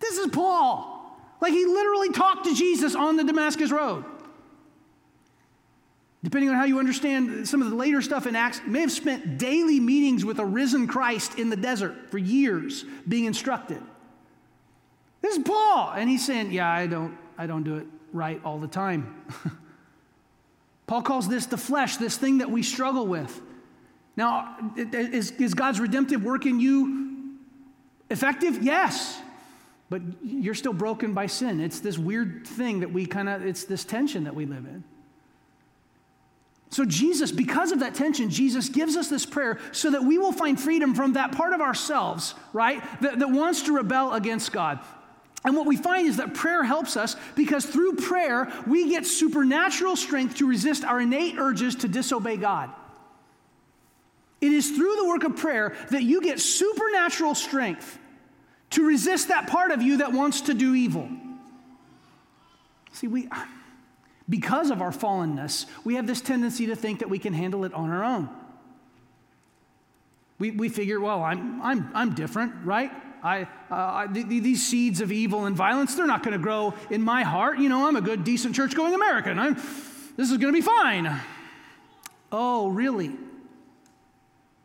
This 0.00 0.18
is 0.18 0.26
Paul. 0.32 1.16
Like 1.40 1.52
he 1.52 1.64
literally 1.64 2.10
talked 2.10 2.44
to 2.46 2.54
Jesus 2.56 2.96
on 2.96 3.16
the 3.16 3.22
Damascus 3.22 3.70
Road. 3.70 4.04
Depending 6.22 6.50
on 6.50 6.56
how 6.56 6.64
you 6.64 6.78
understand 6.78 7.48
some 7.48 7.62
of 7.62 7.70
the 7.70 7.76
later 7.76 8.02
stuff 8.02 8.26
in 8.26 8.36
Acts, 8.36 8.60
may 8.66 8.80
have 8.80 8.92
spent 8.92 9.38
daily 9.38 9.80
meetings 9.80 10.24
with 10.24 10.38
a 10.38 10.44
risen 10.44 10.86
Christ 10.86 11.38
in 11.38 11.48
the 11.48 11.56
desert 11.56 12.10
for 12.10 12.18
years 12.18 12.84
being 13.08 13.24
instructed. 13.24 13.80
This 15.22 15.36
is 15.36 15.44
Paul. 15.44 15.92
And 15.96 16.10
he's 16.10 16.24
saying, 16.24 16.52
Yeah, 16.52 16.70
I 16.70 16.86
don't, 16.86 17.16
I 17.38 17.46
don't 17.46 17.62
do 17.62 17.76
it 17.76 17.86
right 18.12 18.40
all 18.44 18.58
the 18.58 18.68
time. 18.68 19.24
Paul 20.86 21.02
calls 21.02 21.28
this 21.28 21.46
the 21.46 21.56
flesh, 21.56 21.96
this 21.96 22.16
thing 22.16 22.38
that 22.38 22.50
we 22.50 22.62
struggle 22.62 23.06
with. 23.06 23.40
Now, 24.16 24.56
is, 24.76 25.30
is 25.32 25.54
God's 25.54 25.80
redemptive 25.80 26.24
work 26.24 26.44
in 26.46 26.60
you 26.60 27.36
effective? 28.10 28.62
Yes. 28.62 29.18
But 29.88 30.02
you're 30.22 30.54
still 30.54 30.72
broken 30.72 31.14
by 31.14 31.26
sin. 31.26 31.60
It's 31.60 31.80
this 31.80 31.96
weird 31.96 32.46
thing 32.46 32.80
that 32.80 32.92
we 32.92 33.06
kind 33.06 33.28
of, 33.28 33.46
it's 33.46 33.64
this 33.64 33.84
tension 33.84 34.24
that 34.24 34.34
we 34.34 34.46
live 34.46 34.66
in. 34.66 34.84
So, 36.70 36.84
Jesus, 36.84 37.32
because 37.32 37.72
of 37.72 37.80
that 37.80 37.96
tension, 37.96 38.30
Jesus 38.30 38.68
gives 38.68 38.96
us 38.96 39.08
this 39.08 39.26
prayer 39.26 39.58
so 39.72 39.90
that 39.90 40.04
we 40.04 40.18
will 40.18 40.32
find 40.32 40.58
freedom 40.58 40.94
from 40.94 41.14
that 41.14 41.32
part 41.32 41.52
of 41.52 41.60
ourselves, 41.60 42.34
right, 42.52 42.80
that, 43.00 43.18
that 43.18 43.30
wants 43.30 43.62
to 43.62 43.74
rebel 43.74 44.12
against 44.12 44.52
God. 44.52 44.78
And 45.44 45.56
what 45.56 45.66
we 45.66 45.76
find 45.76 46.06
is 46.06 46.18
that 46.18 46.34
prayer 46.34 46.62
helps 46.62 46.96
us 46.96 47.16
because 47.34 47.64
through 47.64 47.94
prayer, 47.94 48.52
we 48.68 48.88
get 48.88 49.04
supernatural 49.04 49.96
strength 49.96 50.36
to 50.36 50.46
resist 50.46 50.84
our 50.84 51.00
innate 51.00 51.38
urges 51.38 51.74
to 51.76 51.88
disobey 51.88 52.36
God. 52.36 52.70
It 54.40 54.52
is 54.52 54.70
through 54.70 54.96
the 54.96 55.06
work 55.06 55.24
of 55.24 55.36
prayer 55.36 55.74
that 55.90 56.02
you 56.02 56.22
get 56.22 56.40
supernatural 56.40 57.34
strength 57.34 57.98
to 58.70 58.86
resist 58.86 59.28
that 59.28 59.48
part 59.48 59.72
of 59.72 59.82
you 59.82 59.98
that 59.98 60.12
wants 60.12 60.42
to 60.42 60.54
do 60.54 60.74
evil. 60.74 61.08
See, 62.92 63.08
we 63.08 63.28
because 64.30 64.70
of 64.70 64.80
our 64.80 64.92
fallenness, 64.92 65.66
we 65.84 65.96
have 65.96 66.06
this 66.06 66.20
tendency 66.20 66.66
to 66.66 66.76
think 66.76 67.00
that 67.00 67.10
we 67.10 67.18
can 67.18 67.34
handle 67.34 67.64
it 67.64 67.74
on 67.74 67.90
our 67.90 68.04
own. 68.04 68.30
We, 70.38 70.52
we 70.52 70.68
figure, 70.68 71.00
well, 71.00 71.22
I'm, 71.22 71.60
I'm, 71.60 71.90
I'm 71.92 72.14
different, 72.14 72.54
right? 72.64 72.92
I, 73.22 73.42
uh, 73.42 73.46
I, 73.70 74.06
th- 74.10 74.26
these 74.26 74.66
seeds 74.66 75.00
of 75.02 75.12
evil 75.12 75.44
and 75.44 75.54
violence, 75.54 75.94
they're 75.96 76.06
not 76.06 76.22
going 76.22 76.32
to 76.32 76.42
grow 76.42 76.72
in 76.88 77.02
my 77.02 77.24
heart. 77.24 77.58
You 77.58 77.68
know, 77.68 77.86
I'm 77.86 77.96
a 77.96 78.00
good, 78.00 78.24
decent 78.24 78.54
church 78.54 78.74
going 78.74 78.94
American. 78.94 79.38
I'm, 79.38 79.54
this 80.16 80.30
is 80.30 80.38
going 80.38 80.52
to 80.54 80.58
be 80.58 80.62
fine. 80.62 81.20
Oh, 82.32 82.68
really? 82.68 83.10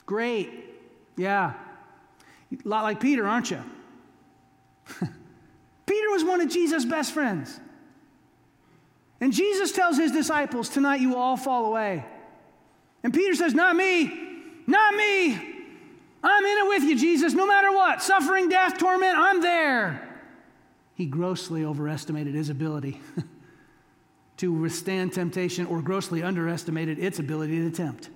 Great. 0.06 0.52
Yeah. 1.18 1.54
A 2.54 2.68
lot 2.68 2.84
like 2.84 3.00
Peter, 3.00 3.28
aren't 3.28 3.52
you? 3.52 3.62
Peter 5.86 6.10
was 6.12 6.24
one 6.24 6.40
of 6.40 6.50
Jesus' 6.50 6.86
best 6.86 7.12
friends. 7.12 7.60
And 9.22 9.32
Jesus 9.32 9.72
tells 9.72 9.98
his 9.98 10.12
disciples, 10.12 10.70
Tonight 10.70 11.00
you 11.00 11.10
will 11.10 11.18
all 11.18 11.38
fall 11.38 11.66
away. 11.66 12.06
And 13.04 13.14
Peter 13.14 13.36
says, 13.36 13.54
Not 13.54 13.76
me, 13.76 14.12
not 14.68 14.96
me. 14.96 15.34
I'm 16.24 16.44
in 16.44 16.58
it 16.58 16.68
with 16.68 16.84
you, 16.84 16.98
Jesus, 16.98 17.34
no 17.34 17.46
matter 17.46 17.72
what. 17.72 18.02
Suffering, 18.02 18.50
death, 18.50 18.78
torment, 18.80 19.16
I'm 19.16 19.42
there. 19.42 20.02
He 20.96 21.06
grossly 21.06 21.64
overestimated 21.64 22.34
his 22.34 22.50
ability 22.50 23.00
to 24.38 24.52
withstand 24.52 25.14
temptation 25.14 25.68
or 25.68 25.82
grossly 25.82 26.24
underestimated 26.24 26.98
its 26.98 27.20
ability 27.20 27.60
to 27.60 27.70
tempt. 27.70 28.10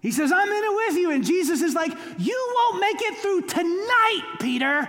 He 0.00 0.12
says, 0.12 0.30
I'm 0.30 0.48
in 0.48 0.64
it 0.64 0.76
with 0.76 0.96
you. 0.96 1.10
And 1.10 1.24
Jesus 1.24 1.62
is 1.62 1.74
like, 1.74 1.92
You 2.18 2.54
won't 2.54 2.80
make 2.80 3.00
it 3.00 3.16
through 3.18 3.42
tonight, 3.42 4.22
Peter. 4.40 4.88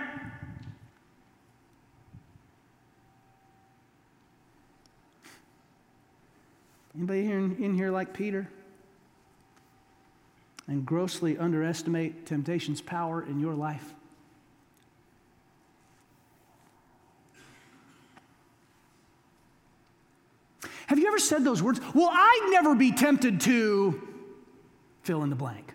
Anybody 6.96 7.24
here 7.24 7.38
in, 7.38 7.56
in 7.56 7.74
here 7.74 7.90
like 7.90 8.12
Peter? 8.12 8.48
And 10.66 10.84
grossly 10.84 11.38
underestimate 11.38 12.26
temptation's 12.26 12.80
power 12.80 13.22
in 13.22 13.40
your 13.40 13.54
life? 13.54 13.94
Have 20.88 20.98
you 20.98 21.06
ever 21.06 21.18
said 21.18 21.44
those 21.44 21.62
words? 21.62 21.80
Well, 21.94 22.08
I'd 22.10 22.48
never 22.50 22.74
be 22.74 22.92
tempted 22.92 23.42
to 23.42 24.08
fill 25.02 25.22
in 25.22 25.28
the 25.28 25.36
blank. 25.36 25.74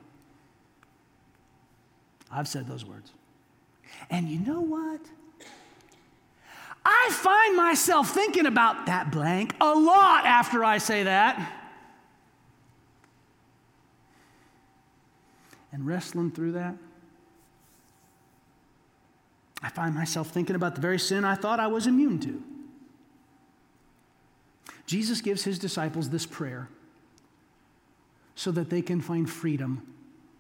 I've 2.32 2.48
said 2.48 2.68
those 2.68 2.84
words. 2.84 3.12
And 4.10 4.28
you 4.28 4.40
know 4.40 4.62
what? 4.62 5.02
I 6.86 7.10
find 7.12 7.56
myself 7.56 8.14
thinking 8.14 8.46
about 8.46 8.88
that 8.88 9.12
blank 9.12 9.56
a 9.62 9.74
lot 9.74 10.26
after 10.26 10.64
I 10.64 10.78
say 10.78 11.04
that. 11.04 11.60
And 15.72 15.88
wrestling 15.88 16.32
through 16.32 16.54
that. 16.54 16.76
I 19.62 19.70
find 19.70 19.96
myself 19.96 20.30
thinking 20.30 20.56
about 20.56 20.76
the 20.76 20.82
very 20.82 21.00
sin 21.00 21.24
I 21.24 21.36
thought 21.36 21.60
I 21.60 21.68
was 21.68 21.88
immune 21.88 22.20
to. 22.20 22.44
Jesus 24.86 25.22
gives 25.22 25.44
his 25.44 25.58
disciples 25.58 26.10
this 26.10 26.26
prayer 26.26 26.68
so 28.36 28.52
that 28.52 28.70
they 28.70 28.82
can 28.82 29.00
find 29.00 29.30
freedom 29.30 29.82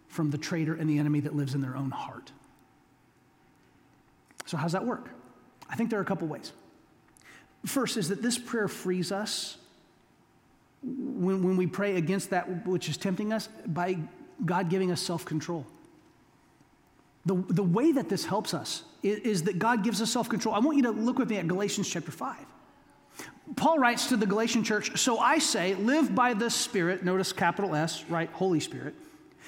from 0.07 0.29
the 0.31 0.37
traitor 0.37 0.75
and 0.75 0.89
the 0.89 0.99
enemy 0.99 1.21
that 1.21 1.35
lives 1.35 1.55
in 1.55 1.61
their 1.61 1.75
own 1.75 1.89
heart. 1.89 2.31
So, 4.45 4.57
how's 4.57 4.73
that 4.73 4.85
work? 4.85 5.09
I 5.73 5.75
think 5.75 5.89
there 5.89 5.97
are 5.97 6.03
a 6.03 6.05
couple 6.05 6.27
ways. 6.27 6.51
First 7.65 7.97
is 7.97 8.09
that 8.09 8.21
this 8.21 8.37
prayer 8.37 8.67
frees 8.67 9.11
us 9.11 9.57
when, 10.83 11.41
when 11.41 11.57
we 11.57 11.65
pray 11.65 11.95
against 11.95 12.29
that 12.29 12.67
which 12.67 12.89
is 12.89 12.95
tempting 12.95 13.33
us 13.33 13.49
by 13.65 13.97
God 14.45 14.69
giving 14.69 14.91
us 14.91 15.01
self 15.01 15.25
control. 15.25 15.65
The, 17.25 17.33
the 17.49 17.63
way 17.63 17.91
that 17.91 18.07
this 18.07 18.23
helps 18.23 18.53
us 18.53 18.83
is, 19.01 19.17
is 19.19 19.43
that 19.43 19.57
God 19.57 19.83
gives 19.83 19.99
us 19.99 20.11
self 20.11 20.29
control. 20.29 20.53
I 20.53 20.59
want 20.59 20.77
you 20.77 20.83
to 20.83 20.91
look 20.91 21.17
with 21.17 21.31
me 21.31 21.37
at 21.37 21.47
Galatians 21.47 21.89
chapter 21.89 22.11
5. 22.11 22.37
Paul 23.55 23.79
writes 23.79 24.09
to 24.09 24.17
the 24.17 24.27
Galatian 24.27 24.63
church, 24.63 24.95
So 24.99 25.17
I 25.17 25.39
say, 25.39 25.73
live 25.73 26.13
by 26.13 26.35
the 26.35 26.51
Spirit, 26.51 27.03
notice 27.03 27.33
capital 27.33 27.73
S, 27.73 28.03
right? 28.09 28.29
Holy 28.33 28.59
Spirit, 28.59 28.93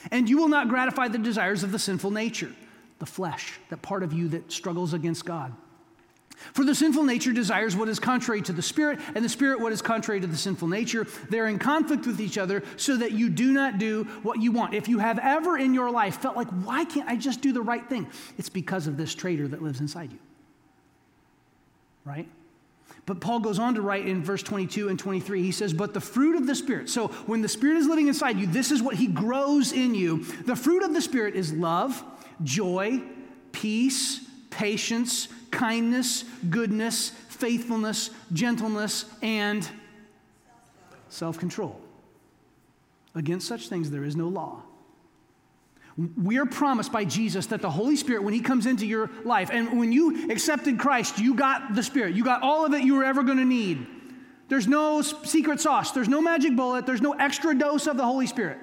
and 0.10 0.28
you 0.28 0.38
will 0.38 0.48
not 0.48 0.70
gratify 0.70 1.08
the 1.08 1.20
desires 1.20 1.62
of 1.62 1.72
the 1.72 1.80
sinful 1.80 2.10
nature, 2.10 2.52
the 2.98 3.06
flesh, 3.06 3.60
that 3.70 3.84
part 3.84 4.02
of 4.02 4.12
you 4.12 4.28
that 4.30 4.52
struggles 4.52 4.94
against 4.94 5.24
God. 5.24 5.54
For 6.54 6.64
the 6.64 6.76
sinful 6.76 7.04
nature 7.04 7.32
desires 7.32 7.76
what 7.76 7.90
is 7.90 8.00
contrary 8.00 8.42
to 8.44 8.54
the 8.54 8.62
Spirit, 8.62 9.00
and 9.14 9.24
the 9.24 9.30
Spirit 9.30 9.60
what 9.60 9.72
is 9.72 9.82
contrary 9.82 10.20
to 10.22 10.28
the 10.28 10.38
sinful 10.38 10.68
nature. 10.68 11.08
They're 11.30 11.48
in 11.48 11.60
conflict 11.60 12.06
with 12.06 12.20
each 12.20 12.38
other 12.38 12.64
so 12.78 12.98
that 12.98 13.14
you 13.14 13.30
do 13.30 13.52
not 13.52 13.78
do 13.78 14.04
what 14.24 14.42
you 14.42 14.52
want. 14.52 14.74
If 14.74 14.88
you 14.88 15.00
have 15.00 15.20
ever 15.20 15.58
in 15.58 15.74
your 15.74 15.92
life 15.92 16.18
felt 16.18 16.36
like, 16.36 16.50
why 16.50 16.86
can't 16.86 17.10
I 17.10 17.16
just 17.16 17.42
do 17.42 17.54
the 17.54 17.62
right 17.62 17.88
thing? 17.88 18.08
It's 18.38 18.50
because 18.50 18.88
of 18.88 18.98
this 18.98 19.16
traitor 19.16 19.48
that 19.48 19.62
lives 19.62 19.80
inside 19.80 20.12
you. 20.12 20.20
Right? 22.04 22.28
But 23.06 23.20
Paul 23.20 23.40
goes 23.40 23.60
on 23.60 23.76
to 23.76 23.82
write 23.82 24.08
in 24.08 24.24
verse 24.24 24.42
22 24.42 24.90
and 24.90 24.98
23. 24.98 25.42
He 25.42 25.52
says, 25.52 25.74
But 25.74 25.94
the 25.94 26.02
fruit 26.02 26.36
of 26.36 26.48
the 26.48 26.56
Spirit. 26.56 26.90
So 26.90 27.10
when 27.28 27.42
the 27.42 27.48
Spirit 27.48 27.78
is 27.78 27.88
living 27.88 28.08
inside 28.08 28.38
you, 28.38 28.48
this 28.48 28.72
is 28.72 28.82
what 28.82 28.96
He 28.96 29.08
grows 29.08 29.72
in 29.72 29.94
you. 29.94 30.24
The 30.24 30.56
fruit 30.56 30.84
of 30.84 30.94
the 30.94 31.02
Spirit 31.02 31.36
is 31.36 31.54
love, 31.54 32.04
joy, 32.44 33.02
peace, 33.52 34.26
patience, 34.50 35.28
kindness, 35.56 36.26
goodness, 36.50 37.10
faithfulness, 37.10 38.12
gentleness, 38.34 39.06
and 39.22 39.68
self 41.10 41.40
control. 41.40 41.80
Against 43.16 43.48
such 43.48 43.70
things 43.70 43.90
there 43.90 44.04
is 44.04 44.16
no 44.16 44.28
law. 44.28 44.62
We 46.22 46.38
are 46.40 46.46
promised 46.46 46.92
by 46.92 47.06
Jesus 47.06 47.46
that 47.48 47.62
the 47.62 47.70
Holy 47.70 47.96
Spirit, 47.96 48.24
when 48.24 48.34
He 48.34 48.42
comes 48.42 48.66
into 48.66 48.86
your 48.86 49.10
life, 49.24 49.50
and 49.52 49.80
when 49.80 49.94
you 49.94 50.30
accepted 50.30 50.78
Christ, 50.78 51.20
you 51.20 51.34
got 51.34 51.74
the 51.74 51.82
Spirit. 51.82 52.16
You 52.16 52.24
got 52.26 52.42
all 52.44 52.66
of 52.66 52.74
it 52.74 52.84
you 52.84 52.96
were 52.96 53.06
ever 53.06 53.24
going 53.24 53.38
to 53.38 53.46
need. 53.46 53.88
There's 54.50 54.68
no 54.68 55.02
secret 55.02 55.62
sauce, 55.62 55.92
there's 55.92 56.10
no 56.10 56.22
magic 56.22 56.56
bullet, 56.56 56.86
there's 56.86 57.02
no 57.02 57.14
extra 57.14 57.58
dose 57.58 57.88
of 57.88 57.98
the 57.98 58.04
Holy 58.04 58.28
Spirit. 58.28 58.60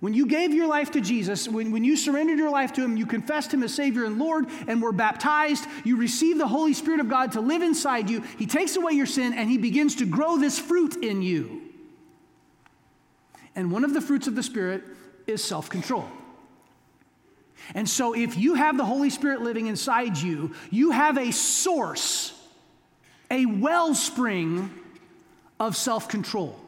When 0.00 0.12
you 0.12 0.26
gave 0.26 0.52
your 0.52 0.66
life 0.66 0.90
to 0.92 1.00
Jesus, 1.00 1.48
when, 1.48 1.72
when 1.72 1.82
you 1.82 1.96
surrendered 1.96 2.38
your 2.38 2.50
life 2.50 2.72
to 2.74 2.84
Him, 2.84 2.96
you 2.96 3.06
confessed 3.06 3.52
Him 3.52 3.62
as 3.62 3.74
Savior 3.74 4.04
and 4.04 4.18
Lord 4.18 4.46
and 4.68 4.82
were 4.82 4.92
baptized, 4.92 5.66
you 5.84 5.96
received 5.96 6.38
the 6.38 6.46
Holy 6.46 6.74
Spirit 6.74 7.00
of 7.00 7.08
God 7.08 7.32
to 7.32 7.40
live 7.40 7.62
inside 7.62 8.10
you. 8.10 8.22
He 8.38 8.46
takes 8.46 8.76
away 8.76 8.92
your 8.92 9.06
sin 9.06 9.32
and 9.32 9.48
He 9.48 9.56
begins 9.56 9.96
to 9.96 10.06
grow 10.06 10.36
this 10.36 10.58
fruit 10.58 10.96
in 10.96 11.22
you. 11.22 11.62
And 13.54 13.72
one 13.72 13.84
of 13.84 13.94
the 13.94 14.02
fruits 14.02 14.26
of 14.26 14.34
the 14.34 14.42
Spirit 14.42 14.84
is 15.26 15.42
self 15.42 15.70
control. 15.70 16.06
And 17.74 17.88
so, 17.88 18.14
if 18.14 18.36
you 18.36 18.54
have 18.54 18.76
the 18.76 18.84
Holy 18.84 19.08
Spirit 19.08 19.40
living 19.40 19.66
inside 19.66 20.18
you, 20.18 20.54
you 20.70 20.90
have 20.90 21.16
a 21.16 21.30
source, 21.32 22.38
a 23.30 23.46
wellspring 23.46 24.70
of 25.58 25.74
self 25.74 26.06
control. 26.06 26.60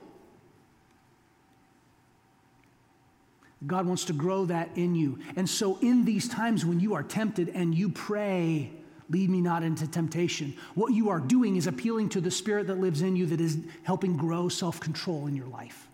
God 3.66 3.86
wants 3.86 4.04
to 4.04 4.12
grow 4.12 4.44
that 4.46 4.70
in 4.76 4.94
you. 4.94 5.18
And 5.36 5.48
so, 5.48 5.78
in 5.80 6.04
these 6.04 6.28
times 6.28 6.64
when 6.64 6.80
you 6.80 6.94
are 6.94 7.02
tempted 7.02 7.48
and 7.50 7.74
you 7.74 7.88
pray, 7.88 8.72
lead 9.10 9.30
me 9.30 9.40
not 9.40 9.62
into 9.62 9.88
temptation, 9.88 10.54
what 10.74 10.94
you 10.94 11.10
are 11.10 11.20
doing 11.20 11.56
is 11.56 11.66
appealing 11.66 12.10
to 12.10 12.20
the 12.20 12.30
Spirit 12.30 12.68
that 12.68 12.78
lives 12.78 13.02
in 13.02 13.16
you 13.16 13.26
that 13.26 13.40
is 13.40 13.58
helping 13.82 14.16
grow 14.16 14.48
self 14.48 14.78
control 14.78 15.26
in 15.26 15.34
your 15.34 15.48
life. 15.48 15.88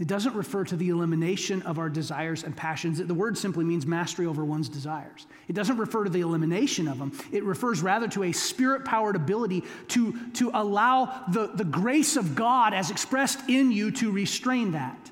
It 0.00 0.08
doesn't 0.08 0.34
refer 0.34 0.64
to 0.64 0.76
the 0.76 0.88
elimination 0.88 1.60
of 1.62 1.78
our 1.78 1.90
desires 1.90 2.42
and 2.42 2.56
passions. 2.56 3.04
The 3.04 3.12
word 3.12 3.36
simply 3.36 3.66
means 3.66 3.84
mastery 3.84 4.24
over 4.24 4.46
one's 4.46 4.70
desires. 4.70 5.26
It 5.46 5.52
doesn't 5.52 5.76
refer 5.76 6.04
to 6.04 6.10
the 6.10 6.22
elimination 6.22 6.88
of 6.88 6.98
them. 6.98 7.12
It 7.30 7.44
refers 7.44 7.82
rather 7.82 8.08
to 8.08 8.22
a 8.24 8.32
spirit 8.32 8.86
powered 8.86 9.14
ability 9.14 9.62
to, 9.88 10.30
to 10.30 10.50
allow 10.54 11.24
the, 11.28 11.48
the 11.48 11.64
grace 11.64 12.16
of 12.16 12.34
God 12.34 12.72
as 12.72 12.90
expressed 12.90 13.46
in 13.50 13.70
you 13.70 13.90
to 13.92 14.10
restrain 14.10 14.72
that. 14.72 15.10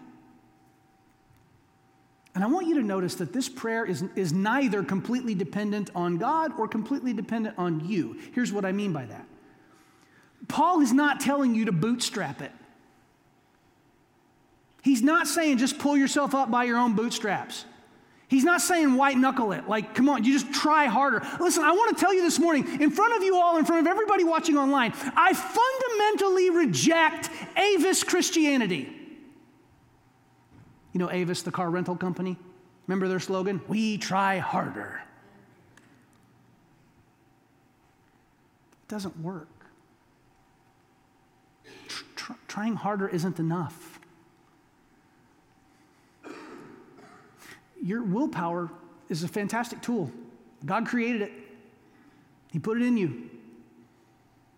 And 2.34 2.42
I 2.42 2.46
want 2.46 2.66
you 2.66 2.76
to 2.76 2.82
notice 2.82 3.16
that 3.16 3.34
this 3.34 3.48
prayer 3.48 3.84
is, 3.84 4.04
is 4.16 4.32
neither 4.32 4.82
completely 4.82 5.34
dependent 5.34 5.90
on 5.94 6.16
God 6.16 6.58
or 6.58 6.66
completely 6.66 7.12
dependent 7.12 7.58
on 7.58 7.86
you. 7.86 8.18
Here's 8.32 8.54
what 8.54 8.64
I 8.64 8.72
mean 8.72 8.94
by 8.94 9.04
that 9.04 9.26
Paul 10.48 10.80
is 10.80 10.94
not 10.94 11.20
telling 11.20 11.54
you 11.54 11.66
to 11.66 11.72
bootstrap 11.72 12.40
it. 12.40 12.52
He's 14.82 15.02
not 15.02 15.26
saying 15.26 15.58
just 15.58 15.78
pull 15.78 15.96
yourself 15.96 16.34
up 16.34 16.50
by 16.50 16.64
your 16.64 16.78
own 16.78 16.94
bootstraps. 16.94 17.64
He's 18.28 18.44
not 18.44 18.60
saying 18.60 18.94
white 18.94 19.16
knuckle 19.16 19.52
it, 19.52 19.66
like, 19.68 19.94
come 19.94 20.10
on, 20.10 20.22
you 20.22 20.34
just 20.34 20.52
try 20.52 20.84
harder. 20.84 21.26
Listen, 21.40 21.64
I 21.64 21.72
want 21.72 21.96
to 21.96 22.00
tell 22.00 22.12
you 22.12 22.22
this 22.22 22.38
morning, 22.38 22.66
in 22.80 22.90
front 22.90 23.16
of 23.16 23.22
you 23.22 23.36
all, 23.36 23.56
in 23.56 23.64
front 23.64 23.80
of 23.80 23.90
everybody 23.90 24.22
watching 24.22 24.58
online, 24.58 24.92
I 25.16 25.32
fundamentally 25.32 26.50
reject 26.50 27.30
Avis 27.56 28.04
Christianity. 28.04 28.94
You 30.92 30.98
know, 30.98 31.10
Avis, 31.10 31.40
the 31.40 31.50
car 31.50 31.70
rental 31.70 31.96
company? 31.96 32.36
Remember 32.86 33.08
their 33.08 33.20
slogan? 33.20 33.62
We 33.66 33.96
try 33.96 34.38
harder. 34.38 35.00
It 38.82 38.88
doesn't 38.88 39.18
work. 39.20 39.48
Tr- 42.14 42.32
trying 42.46 42.74
harder 42.74 43.08
isn't 43.08 43.38
enough. 43.38 43.87
Your 47.82 48.02
willpower 48.02 48.70
is 49.08 49.22
a 49.22 49.28
fantastic 49.28 49.80
tool. 49.80 50.10
God 50.64 50.86
created 50.86 51.22
it, 51.22 51.32
He 52.50 52.58
put 52.58 52.80
it 52.80 52.84
in 52.84 52.96
you. 52.96 53.30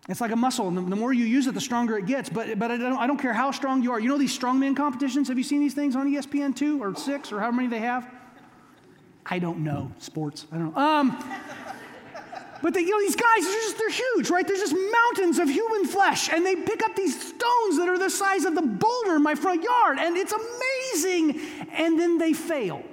It's 0.09 0.19
like 0.19 0.31
a 0.31 0.35
muscle, 0.35 0.67
and 0.67 0.77
the, 0.91 0.95
more 0.95 1.13
you 1.13 1.25
use 1.25 1.45
it, 1.45 1.53
the 1.53 1.61
stronger 1.61 1.95
it 1.97 2.07
gets. 2.07 2.27
But, 2.27 2.57
but 2.57 2.71
I, 2.71 2.77
don't, 2.77 2.97
I 2.97 3.05
don't 3.05 3.19
care 3.19 3.33
how 3.33 3.51
strong 3.51 3.83
you 3.83 3.91
are. 3.91 3.99
You 3.99 4.09
know 4.09 4.17
these 4.17 4.37
strongman 4.37 4.75
competitions? 4.75 5.27
Have 5.27 5.37
you 5.37 5.43
seen 5.43 5.59
these 5.59 5.75
things 5.75 5.95
on 5.95 6.11
ESPN 6.11 6.55
2 6.55 6.81
or 6.81 6.95
6 6.95 7.31
or 7.31 7.39
however 7.39 7.57
many 7.57 7.67
they 7.67 7.79
have? 7.79 8.09
I 9.27 9.37
don't 9.37 9.59
know. 9.59 9.91
Sports. 9.99 10.47
I 10.51 10.57
don't 10.57 10.75
know. 10.75 10.81
Um, 10.81 11.23
but 12.63 12.73
they, 12.73 12.81
you 12.81 12.89
know, 12.89 12.99
these 12.99 13.15
guys, 13.15 13.43
they're, 13.43 13.53
just, 13.53 13.77
they're 13.77 13.89
huge, 13.89 14.29
right? 14.31 14.47
There's 14.47 14.59
just 14.59 14.75
mountains 14.75 15.37
of 15.37 15.49
human 15.49 15.85
flesh, 15.85 16.29
and 16.29 16.45
they 16.45 16.55
pick 16.55 16.83
up 16.83 16.95
these 16.95 17.19
stones 17.19 17.77
that 17.77 17.87
are 17.87 17.97
the 17.97 18.09
size 18.09 18.45
of 18.45 18.55
the 18.55 18.61
boulder 18.61 19.15
in 19.15 19.23
my 19.23 19.35
front 19.35 19.63
yard, 19.63 19.99
and 19.99 20.17
it's 20.17 20.33
amazing. 20.33 21.39
And 21.73 21.99
then 21.99 22.17
they 22.17 22.33
fail. 22.33 22.83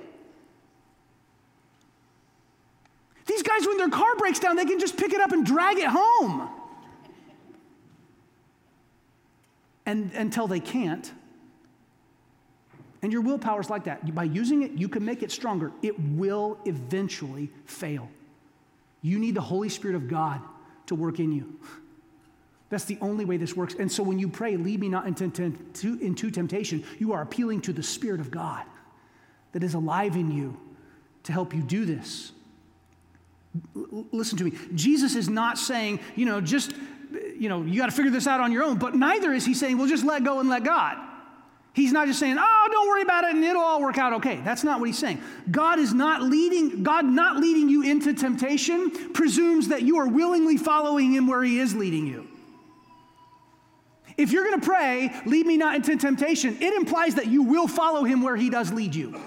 These 3.38 3.46
guys, 3.46 3.66
when 3.66 3.76
their 3.76 3.88
car 3.88 4.16
breaks 4.16 4.40
down, 4.40 4.56
they 4.56 4.64
can 4.64 4.80
just 4.80 4.96
pick 4.96 5.12
it 5.12 5.20
up 5.20 5.32
and 5.32 5.46
drag 5.46 5.78
it 5.78 5.86
home. 5.86 6.50
and 9.88 10.12
until 10.12 10.46
they 10.46 10.60
can't. 10.60 11.10
And 13.00 13.10
your 13.10 13.22
willpower 13.22 13.60
is 13.60 13.70
like 13.70 13.84
that. 13.84 14.14
By 14.14 14.24
using 14.24 14.62
it, 14.62 14.72
you 14.72 14.86
can 14.86 15.02
make 15.02 15.22
it 15.22 15.32
stronger. 15.32 15.72
It 15.80 15.98
will 15.98 16.58
eventually 16.66 17.50
fail. 17.64 18.10
You 19.00 19.18
need 19.18 19.34
the 19.34 19.40
Holy 19.40 19.70
Spirit 19.70 19.96
of 19.96 20.06
God 20.06 20.42
to 20.88 20.94
work 20.94 21.20
in 21.20 21.32
you. 21.32 21.58
That's 22.68 22.84
the 22.84 22.98
only 23.00 23.24
way 23.24 23.38
this 23.38 23.56
works. 23.56 23.76
And 23.78 23.90
so 23.90 24.02
when 24.02 24.18
you 24.18 24.28
pray, 24.28 24.58
lead 24.58 24.78
me 24.78 24.90
not 24.90 25.06
into, 25.06 25.30
temptation, 26.30 26.84
you 26.98 27.14
are 27.14 27.22
appealing 27.22 27.62
to 27.62 27.72
the 27.72 27.82
Spirit 27.82 28.20
of 28.20 28.30
God 28.30 28.66
that 29.52 29.62
is 29.62 29.72
alive 29.72 30.16
in 30.16 30.30
you 30.30 30.60
to 31.22 31.32
help 31.32 31.54
you 31.54 31.62
do 31.62 31.86
this. 31.86 32.32
L- 33.76 34.06
listen 34.12 34.38
to 34.38 34.44
me. 34.44 34.52
Jesus 34.74 35.14
is 35.14 35.28
not 35.28 35.58
saying, 35.58 36.00
you 36.16 36.26
know, 36.26 36.40
just, 36.40 36.72
you 37.38 37.48
know, 37.48 37.62
you 37.62 37.80
got 37.80 37.86
to 37.86 37.96
figure 37.96 38.10
this 38.10 38.26
out 38.26 38.40
on 38.40 38.52
your 38.52 38.64
own, 38.64 38.78
but 38.78 38.94
neither 38.94 39.32
is 39.32 39.44
he 39.44 39.54
saying, 39.54 39.78
well, 39.78 39.86
just 39.86 40.04
let 40.04 40.24
go 40.24 40.40
and 40.40 40.48
let 40.48 40.64
God. 40.64 40.98
He's 41.72 41.92
not 41.92 42.08
just 42.08 42.18
saying, 42.18 42.36
oh, 42.38 42.68
don't 42.72 42.88
worry 42.88 43.02
about 43.02 43.24
it 43.24 43.36
and 43.36 43.44
it'll 43.44 43.62
all 43.62 43.80
work 43.80 43.98
out 43.98 44.12
okay. 44.14 44.40
That's 44.44 44.64
not 44.64 44.80
what 44.80 44.86
he's 44.86 44.98
saying. 44.98 45.22
God 45.48 45.78
is 45.78 45.94
not 45.94 46.22
leading, 46.22 46.82
God 46.82 47.04
not 47.04 47.36
leading 47.36 47.68
you 47.68 47.82
into 47.82 48.12
temptation 48.14 49.12
presumes 49.12 49.68
that 49.68 49.82
you 49.82 49.98
are 49.98 50.08
willingly 50.08 50.56
following 50.56 51.12
him 51.12 51.28
where 51.28 51.42
he 51.42 51.60
is 51.60 51.76
leading 51.76 52.06
you. 52.06 52.26
If 54.16 54.32
you're 54.32 54.44
going 54.44 54.58
to 54.60 54.66
pray, 54.66 55.14
lead 55.24 55.46
me 55.46 55.56
not 55.56 55.76
into 55.76 55.96
temptation, 55.96 56.56
it 56.60 56.74
implies 56.74 57.14
that 57.14 57.28
you 57.28 57.44
will 57.44 57.68
follow 57.68 58.02
him 58.02 58.22
where 58.22 58.34
he 58.34 58.50
does 58.50 58.72
lead 58.72 58.92
you. 58.96 59.20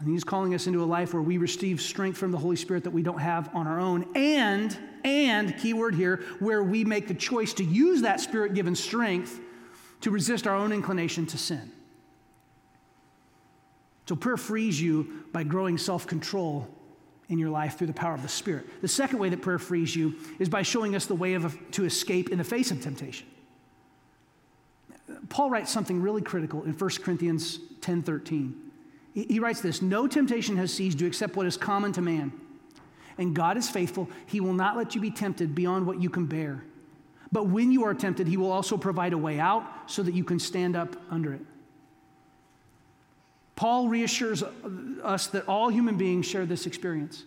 And 0.00 0.08
he's 0.08 0.22
calling 0.22 0.54
us 0.54 0.66
into 0.66 0.82
a 0.82 0.86
life 0.86 1.12
where 1.12 1.22
we 1.22 1.38
receive 1.38 1.80
strength 1.80 2.18
from 2.18 2.30
the 2.30 2.38
Holy 2.38 2.56
Spirit 2.56 2.84
that 2.84 2.90
we 2.90 3.02
don't 3.02 3.18
have 3.18 3.54
on 3.54 3.66
our 3.66 3.80
own. 3.80 4.06
And, 4.14 4.76
and, 5.02 5.58
keyword 5.58 5.94
here, 5.94 6.22
where 6.38 6.62
we 6.62 6.84
make 6.84 7.08
the 7.08 7.14
choice 7.14 7.52
to 7.54 7.64
use 7.64 8.02
that 8.02 8.20
spirit 8.20 8.54
given 8.54 8.76
strength 8.76 9.40
to 10.02 10.10
resist 10.12 10.46
our 10.46 10.54
own 10.54 10.72
inclination 10.72 11.26
to 11.26 11.38
sin. 11.38 11.72
So 14.06 14.14
prayer 14.14 14.36
frees 14.36 14.80
you 14.80 15.24
by 15.32 15.42
growing 15.42 15.76
self 15.76 16.06
control 16.06 16.68
in 17.28 17.38
your 17.38 17.50
life 17.50 17.76
through 17.76 17.88
the 17.88 17.92
power 17.92 18.14
of 18.14 18.22
the 18.22 18.28
Spirit. 18.28 18.66
The 18.80 18.88
second 18.88 19.18
way 19.18 19.28
that 19.28 19.42
prayer 19.42 19.58
frees 19.58 19.94
you 19.94 20.14
is 20.38 20.48
by 20.48 20.62
showing 20.62 20.94
us 20.94 21.06
the 21.06 21.14
way 21.14 21.34
of, 21.34 21.58
to 21.72 21.84
escape 21.84 22.30
in 22.30 22.38
the 22.38 22.44
face 22.44 22.70
of 22.70 22.80
temptation. 22.80 23.26
Paul 25.28 25.50
writes 25.50 25.70
something 25.70 26.00
really 26.00 26.22
critical 26.22 26.62
in 26.62 26.72
1 26.72 26.90
Corinthians 27.02 27.58
10 27.80 28.02
13. 28.02 28.67
He 29.14 29.40
writes 29.40 29.60
this 29.60 29.82
No 29.82 30.06
temptation 30.06 30.56
has 30.56 30.72
seized 30.72 31.00
you 31.00 31.06
except 31.06 31.36
what 31.36 31.46
is 31.46 31.56
common 31.56 31.92
to 31.92 32.02
man. 32.02 32.32
And 33.16 33.34
God 33.34 33.56
is 33.56 33.68
faithful. 33.68 34.08
He 34.26 34.40
will 34.40 34.52
not 34.52 34.76
let 34.76 34.94
you 34.94 35.00
be 35.00 35.10
tempted 35.10 35.54
beyond 35.54 35.86
what 35.86 36.00
you 36.00 36.08
can 36.08 36.26
bear. 36.26 36.62
But 37.32 37.48
when 37.48 37.72
you 37.72 37.84
are 37.84 37.94
tempted, 37.94 38.28
He 38.28 38.36
will 38.36 38.52
also 38.52 38.76
provide 38.76 39.12
a 39.12 39.18
way 39.18 39.40
out 39.40 39.64
so 39.86 40.02
that 40.02 40.14
you 40.14 40.24
can 40.24 40.38
stand 40.38 40.76
up 40.76 40.96
under 41.10 41.34
it. 41.34 41.42
Paul 43.56 43.88
reassures 43.88 44.44
us 45.02 45.26
that 45.28 45.48
all 45.48 45.68
human 45.68 45.96
beings 45.96 46.26
share 46.26 46.46
this 46.46 46.64
experience. 46.64 47.24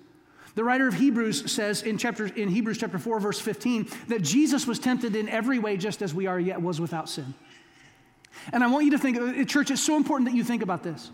The 0.56 0.64
writer 0.64 0.88
of 0.88 0.94
Hebrews 0.94 1.52
says 1.52 1.82
in, 1.82 1.98
chapter, 1.98 2.26
in 2.26 2.50
Hebrews 2.50 2.78
chapter 2.78 2.98
4, 2.98 3.20
verse 3.20 3.40
15, 3.40 3.88
that 4.08 4.22
Jesus 4.22 4.66
was 4.66 4.80
tempted 4.80 5.16
in 5.16 5.28
every 5.30 5.60
way 5.60 5.78
just 5.78 6.02
as 6.02 6.14
we 6.14 6.28
are, 6.28 6.40
yet 6.40 6.62
was 6.62 6.80
without 6.80 7.10
sin. 7.10 7.34
And 8.54 8.64
I 8.64 8.68
want 8.68 8.86
you 8.86 8.92
to 8.92 8.98
think, 8.98 9.18
uh, 9.18 9.44
church, 9.46 9.72
it's 9.72 9.82
so 9.82 9.98
important 9.98 10.30
that 10.30 10.36
you 10.36 10.44
think 10.44 10.62
about 10.62 10.84
this. 10.84 11.12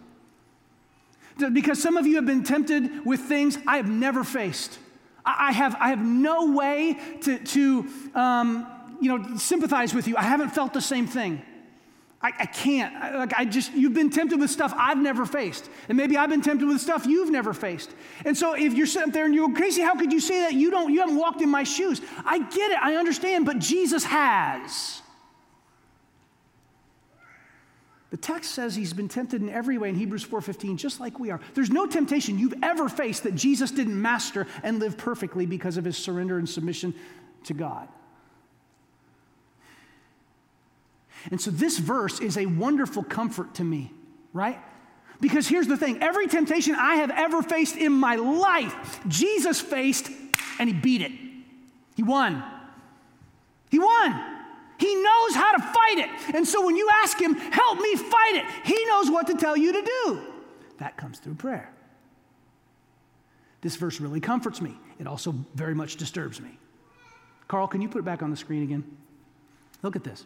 Because 1.54 1.82
some 1.82 1.98
of 1.98 2.06
you 2.06 2.16
have 2.16 2.26
been 2.26 2.44
tempted 2.44 3.06
with 3.06 3.22
things 3.22 3.58
I 3.68 3.78
have 3.78 3.90
never 3.90 4.24
faced. 4.24 4.80
I 5.26 5.52
have, 5.52 5.76
I 5.80 5.90
have 5.90 6.00
no 6.00 6.54
way 6.54 6.98
to, 7.22 7.38
to 7.38 7.88
um, 8.16 8.68
you 9.02 9.10
know, 9.10 9.38
sympathize 9.38 9.94
with 9.94 10.08
you. 10.08 10.16
I 10.16 10.24
haven't 10.24 10.50
felt 10.50 10.74
the 10.74 10.82
same 10.82 11.06
thing. 11.06 11.42
I, 12.22 12.32
I 12.40 12.46
can't. 12.46 12.96
I, 12.96 13.18
like 13.18 13.34
I 13.38 13.46
just, 13.46 13.74
you've 13.74 13.94
been 13.94 14.10
tempted 14.10 14.40
with 14.40 14.50
stuff 14.50 14.74
I've 14.76 14.98
never 14.98 15.26
faced. 15.26 15.70
And 15.88 15.98
maybe 15.98 16.18
I've 16.18 16.30
been 16.30 16.42
tempted 16.42 16.68
with 16.68 16.82
stuff 16.82 17.06
you've 17.06 17.30
never 17.30 17.54
faced. 17.54 17.92
And 18.26 18.36
so 18.36 18.54
if 18.54 18.74
you're 18.74 18.88
sitting 18.88 19.12
there 19.12 19.26
and 19.26 19.36
you 19.36 19.48
go, 19.48 19.60
Casey, 19.60 19.82
how 19.82 19.96
could 19.96 20.12
you 20.12 20.20
say 20.20 20.40
that? 20.42 20.54
You 20.54 20.72
don't, 20.72 20.92
you 20.92 21.02
haven't 21.02 21.18
walked 21.18 21.42
in 21.42 21.50
my 21.50 21.64
shoes. 21.64 22.02
I 22.26 22.40
get 22.40 22.72
it, 22.72 22.80
I 22.82 22.96
understand, 22.96 23.46
but 23.46 23.60
Jesus 23.60 24.04
has. 24.06 25.02
The 28.10 28.18
text 28.18 28.52
says 28.52 28.76
he's 28.76 28.94
been 28.94 29.10
tempted 29.10 29.42
in 29.42 29.50
every 29.50 29.78
way 29.78 29.90
in 29.90 29.96
Hebrews 29.96 30.24
4:15 30.24 30.78
just 30.78 31.00
like 31.00 31.20
we 31.20 31.30
are. 31.30 31.42
There's 31.54 31.70
no 31.70 31.86
temptation 31.86 32.40
you've 32.40 32.64
ever 32.64 32.88
faced 32.88 33.24
that 33.24 33.36
Jesus 33.36 33.70
didn't 33.72 34.02
master 34.02 34.48
and 34.64 34.80
live 34.80 34.98
perfectly 34.98 35.46
because 35.46 35.76
of 35.78 35.84
his 35.84 35.98
surrender 35.98 36.38
and 36.38 36.48
submission 36.48 36.94
to 37.44 37.54
God. 37.54 37.90
And 41.32 41.42
so 41.42 41.52
this 41.52 41.78
verse 41.78 42.20
is 42.22 42.38
a 42.38 42.46
wonderful 42.46 43.04
comfort 43.04 43.56
to 43.56 43.64
me, 43.64 43.92
right? 44.32 44.60
Because 45.20 45.48
here's 45.48 45.68
the 45.68 45.78
thing 45.78 46.02
every 46.02 46.28
temptation 46.28 46.76
I 46.76 46.96
have 46.96 47.12
ever 47.12 47.42
faced 47.42 47.76
in 47.76 47.92
my 47.92 48.16
life, 48.16 49.02
Jesus 49.08 49.60
faced 49.60 50.10
and 50.60 50.70
he 50.70 50.76
beat 50.76 51.02
it. 51.02 51.12
He 51.96 52.04
won. 52.04 52.44
He 53.70 53.80
won. 53.80 54.24
He 54.78 54.96
knows 54.96 55.34
how 55.34 55.54
to 55.54 55.60
fight 55.88 56.00
it. 56.00 56.36
And 56.36 56.48
so 56.48 56.66
when 56.66 56.76
you 56.76 56.90
ask 57.04 57.20
Him, 57.20 57.36
help 57.36 57.80
me 57.80 57.96
fight 57.96 58.36
it, 58.36 58.46
He 58.64 58.86
knows 58.86 59.10
what 59.10 59.28
to 59.28 59.36
tell 59.36 59.58
you 59.58 59.74
to 59.74 59.82
do. 59.82 60.22
That 60.80 60.98
comes 60.98 61.20
through 61.20 61.36
prayer. 61.36 61.72
This 63.62 63.76
verse 63.76 64.00
really 64.00 64.20
comforts 64.20 64.62
me. 64.62 64.78
It 65.00 65.08
also 65.08 65.34
very 65.56 65.74
much 65.74 65.96
disturbs 65.96 66.40
me. 66.40 66.58
Carl, 67.48 67.68
can 67.68 67.82
you 67.82 67.90
put 67.90 68.00
it 68.00 68.06
back 68.06 68.22
on 68.22 68.30
the 68.30 68.38
screen 68.38 68.64
again? 68.64 68.84
Look 69.82 69.96
at 69.96 70.04
this. 70.04 70.26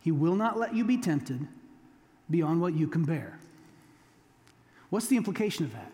He 0.00 0.10
will 0.10 0.34
not 0.34 0.58
let 0.58 0.74
you 0.74 0.84
be 0.84 0.96
tempted 0.96 1.46
beyond 2.30 2.60
what 2.60 2.74
you 2.74 2.86
can 2.86 3.04
bear. 3.04 3.38
What's 4.90 5.06
the 5.06 5.16
implication 5.16 5.64
of 5.64 5.72
that? 5.72 5.92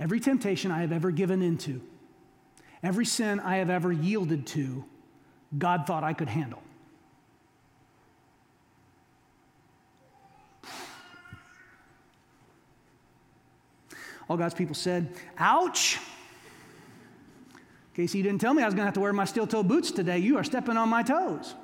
Every 0.00 0.20
temptation 0.20 0.70
I 0.70 0.80
have 0.80 0.92
ever 0.92 1.10
given 1.10 1.42
into, 1.42 1.82
Every 2.82 3.04
sin 3.04 3.40
I 3.40 3.56
have 3.56 3.70
ever 3.70 3.90
yielded 3.90 4.46
to, 4.48 4.84
God 5.56 5.86
thought 5.86 6.04
I 6.04 6.12
could 6.12 6.28
handle. 6.28 6.62
All 14.28 14.36
God's 14.36 14.54
people 14.54 14.74
said, 14.74 15.08
Ouch! 15.38 15.98
Casey, 17.94 18.18
you 18.18 18.24
didn't 18.24 18.40
tell 18.40 18.54
me 18.54 18.62
I 18.62 18.66
was 18.66 18.74
going 18.74 18.82
to 18.82 18.86
have 18.86 18.94
to 18.94 19.00
wear 19.00 19.12
my 19.12 19.24
steel 19.24 19.46
toe 19.46 19.62
boots 19.62 19.90
today. 19.90 20.18
You 20.18 20.36
are 20.36 20.44
stepping 20.44 20.76
on 20.76 20.88
my 20.88 21.02
toes. 21.02 21.54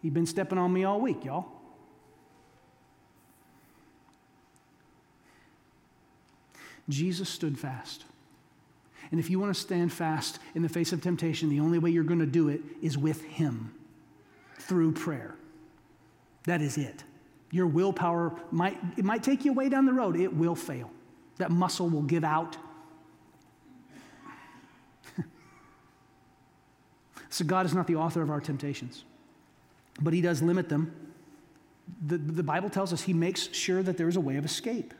You've 0.00 0.14
been 0.14 0.26
stepping 0.26 0.56
on 0.56 0.72
me 0.72 0.84
all 0.84 1.00
week, 1.00 1.24
y'all. 1.24 1.46
Jesus 6.88 7.28
stood 7.28 7.58
fast. 7.58 8.04
And 9.10 9.20
if 9.20 9.30
you 9.30 9.38
want 9.38 9.54
to 9.54 9.60
stand 9.60 9.92
fast 9.92 10.38
in 10.54 10.62
the 10.62 10.68
face 10.68 10.92
of 10.92 11.00
temptation, 11.00 11.48
the 11.48 11.60
only 11.60 11.78
way 11.78 11.90
you're 11.90 12.04
going 12.04 12.20
to 12.20 12.26
do 12.26 12.48
it 12.48 12.60
is 12.82 12.98
with 12.98 13.22
Him 13.22 13.74
through 14.58 14.92
prayer. 14.92 15.36
That 16.44 16.60
is 16.60 16.78
it. 16.78 17.04
Your 17.50 17.66
willpower 17.66 18.34
might, 18.50 18.78
it 18.96 19.04
might 19.04 19.22
take 19.22 19.44
you 19.44 19.52
way 19.52 19.68
down 19.68 19.86
the 19.86 19.92
road. 19.92 20.16
It 20.16 20.34
will 20.34 20.54
fail. 20.54 20.90
That 21.38 21.50
muscle 21.50 21.88
will 21.88 22.02
give 22.02 22.24
out. 22.24 22.56
so 27.30 27.44
God 27.44 27.66
is 27.66 27.74
not 27.74 27.86
the 27.86 27.96
author 27.96 28.22
of 28.22 28.30
our 28.30 28.40
temptations, 28.40 29.04
but 30.00 30.12
He 30.12 30.20
does 30.20 30.42
limit 30.42 30.68
them. 30.68 30.92
The, 32.04 32.18
the 32.18 32.42
Bible 32.42 32.68
tells 32.68 32.92
us 32.92 33.02
He 33.02 33.12
makes 33.12 33.52
sure 33.54 33.82
that 33.82 33.96
there 33.96 34.08
is 34.08 34.16
a 34.16 34.20
way 34.20 34.36
of 34.36 34.44
escape. 34.44 34.92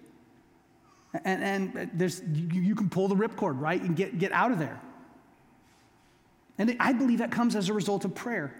And, 1.24 1.74
and 1.74 1.90
there's, 1.94 2.22
you, 2.32 2.60
you 2.60 2.74
can 2.74 2.88
pull 2.88 3.08
the 3.08 3.14
ripcord, 3.14 3.60
right, 3.60 3.80
and 3.80 3.96
get, 3.96 4.18
get 4.18 4.32
out 4.32 4.52
of 4.52 4.58
there. 4.58 4.80
And 6.58 6.76
I 6.80 6.92
believe 6.92 7.18
that 7.18 7.30
comes 7.30 7.54
as 7.54 7.68
a 7.68 7.72
result 7.72 8.04
of 8.04 8.14
prayer. 8.14 8.54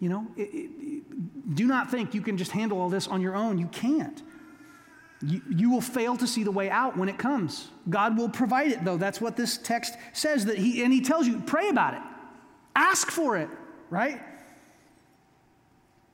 You 0.00 0.08
know, 0.08 0.26
it, 0.36 0.48
it, 0.52 1.54
do 1.54 1.66
not 1.66 1.90
think 1.90 2.14
you 2.14 2.20
can 2.20 2.36
just 2.36 2.52
handle 2.52 2.80
all 2.80 2.88
this 2.88 3.08
on 3.08 3.20
your 3.20 3.34
own. 3.34 3.58
You 3.58 3.66
can't. 3.66 4.22
You, 5.20 5.42
you 5.50 5.70
will 5.70 5.80
fail 5.80 6.16
to 6.16 6.26
see 6.26 6.44
the 6.44 6.52
way 6.52 6.70
out 6.70 6.96
when 6.96 7.08
it 7.08 7.18
comes. 7.18 7.68
God 7.90 8.16
will 8.16 8.28
provide 8.28 8.70
it, 8.70 8.84
though. 8.84 8.96
That's 8.96 9.20
what 9.20 9.36
this 9.36 9.58
text 9.58 9.94
says. 10.12 10.44
That 10.44 10.58
he 10.58 10.84
and 10.84 10.92
He 10.92 11.00
tells 11.00 11.26
you, 11.26 11.40
pray 11.40 11.68
about 11.68 11.94
it, 11.94 12.02
ask 12.76 13.10
for 13.10 13.36
it, 13.36 13.48
right? 13.90 14.20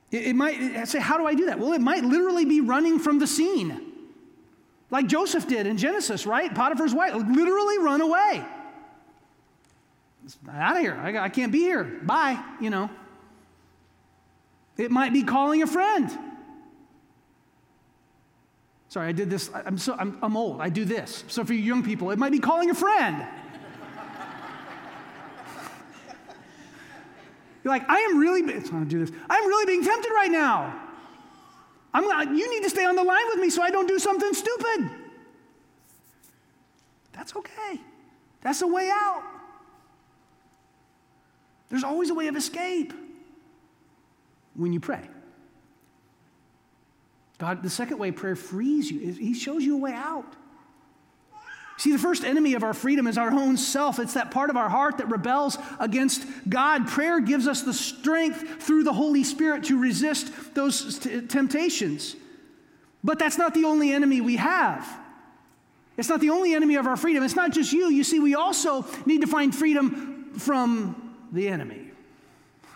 It, 0.09 0.27
it 0.27 0.35
might 0.35 0.85
say, 0.87 0.99
how 0.99 1.17
do 1.17 1.27
I 1.27 1.35
do 1.35 1.45
that? 1.45 1.59
Well, 1.59 1.73
it 1.73 1.81
might 1.81 2.03
literally 2.03 2.45
be 2.45 2.61
running 2.61 2.97
from 2.97 3.19
the 3.19 3.27
scene. 3.27 3.91
Like 4.95 5.07
Joseph 5.07 5.45
did 5.45 5.67
in 5.67 5.75
Genesis, 5.75 6.25
right? 6.25 6.55
Potiphar's 6.55 6.93
wife 6.93 7.13
literally 7.15 7.79
run 7.79 7.99
away. 7.99 8.45
Out 10.49 10.77
of 10.77 10.81
here. 10.81 10.93
I, 10.93 11.17
I 11.17 11.27
can't 11.27 11.51
be 11.51 11.59
here. 11.59 11.83
Bye, 11.83 12.41
you 12.61 12.69
know. 12.69 12.89
It 14.77 14.91
might 14.91 15.11
be 15.11 15.23
calling 15.23 15.61
a 15.63 15.67
friend. 15.67 16.09
Sorry, 18.87 19.09
I 19.09 19.11
did 19.11 19.29
this. 19.29 19.49
I'm, 19.53 19.77
so, 19.77 19.97
I'm, 19.99 20.17
I'm 20.21 20.37
old. 20.37 20.61
I 20.61 20.69
do 20.69 20.85
this. 20.85 21.25
So 21.27 21.43
for 21.43 21.51
you 21.51 21.59
young 21.59 21.83
people, 21.83 22.11
it 22.11 22.17
might 22.17 22.31
be 22.31 22.39
calling 22.39 22.69
a 22.69 22.73
friend. 22.73 23.17
You're 27.65 27.73
like, 27.73 27.83
I 27.89 27.97
am 27.99 28.17
really, 28.17 28.43
not 28.43 28.69
to 28.69 28.85
do 28.85 29.05
this. 29.05 29.13
I'm 29.29 29.45
really 29.45 29.65
being 29.65 29.83
tempted 29.83 30.11
right 30.15 30.31
now. 30.31 30.84
I'm 31.95 32.35
you 32.35 32.49
need 32.49 32.63
to 32.63 32.69
stay 32.69 32.83
on 32.83 32.97
the 32.97 33.03
line 33.03 33.25
with 33.29 33.39
me 33.39 33.49
so 33.49 33.61
I 33.61 33.69
don't 33.69 33.87
do 33.87 33.97
something 33.99 34.33
stupid. 34.33 34.89
That's 37.13 37.33
okay. 37.37 37.79
That's 38.41 38.61
a 38.61 38.67
way 38.67 38.89
out. 38.93 39.23
There's 41.69 41.85
always 41.85 42.09
a 42.09 42.13
way 42.13 42.27
of 42.27 42.35
escape 42.35 42.93
when 44.55 44.73
you 44.73 44.81
pray. 44.81 45.07
God, 47.37 47.63
the 47.63 47.69
second 47.69 47.97
way 47.97 48.11
prayer 48.11 48.35
frees 48.35 48.91
you, 48.91 48.99
He 49.13 49.33
shows 49.33 49.63
you 49.63 49.75
a 49.75 49.79
way 49.79 49.93
out. 49.93 50.33
See, 51.77 51.91
the 51.91 51.99
first 51.99 52.23
enemy 52.23 52.53
of 52.53 52.63
our 52.63 52.73
freedom 52.73 53.05
is 53.05 53.17
our 53.17 53.31
own 53.31 53.57
self. 53.57 53.99
It's 53.99 54.13
that 54.13 54.31
part 54.31 54.49
of 54.49 54.55
our 54.55 54.69
heart 54.69 54.97
that 54.99 55.09
rebels 55.09 55.57
against 55.79 56.25
God. 56.47 56.87
Prayer 56.87 57.19
gives 57.19 57.47
us 57.47 57.63
the 57.63 57.73
strength 57.73 58.63
through 58.63 58.83
the 58.83 58.93
Holy 58.93 59.25
Spirit 59.25 59.65
to 59.65 59.79
resist 59.79 60.31
those 60.55 60.99
t- 60.99 61.21
temptations. 61.21 62.15
But 63.03 63.19
that's 63.19 63.37
not 63.37 63.53
the 63.53 63.65
only 63.65 63.91
enemy 63.91 64.21
we 64.21 64.37
have. 64.37 64.87
It's 65.97 66.09
not 66.09 66.21
the 66.21 66.29
only 66.29 66.53
enemy 66.53 66.75
of 66.75 66.87
our 66.87 66.95
freedom. 66.95 67.23
It's 67.23 67.35
not 67.35 67.51
just 67.51 67.73
you. 67.73 67.89
You 67.89 68.03
see, 68.03 68.19
we 68.19 68.35
also 68.35 68.85
need 69.05 69.21
to 69.21 69.27
find 69.27 69.53
freedom 69.53 70.31
from 70.37 71.15
the 71.31 71.47
enemy. 71.47 71.81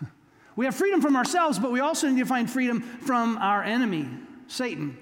We 0.56 0.66
have 0.66 0.76
freedom 0.76 1.00
from 1.00 1.16
ourselves, 1.16 1.58
but 1.58 1.72
we 1.72 1.80
also 1.80 2.10
need 2.10 2.20
to 2.20 2.26
find 2.26 2.52
freedom 2.52 2.82
from 2.82 3.38
our 3.38 3.64
enemy, 3.64 4.10
Satan. 4.50 4.98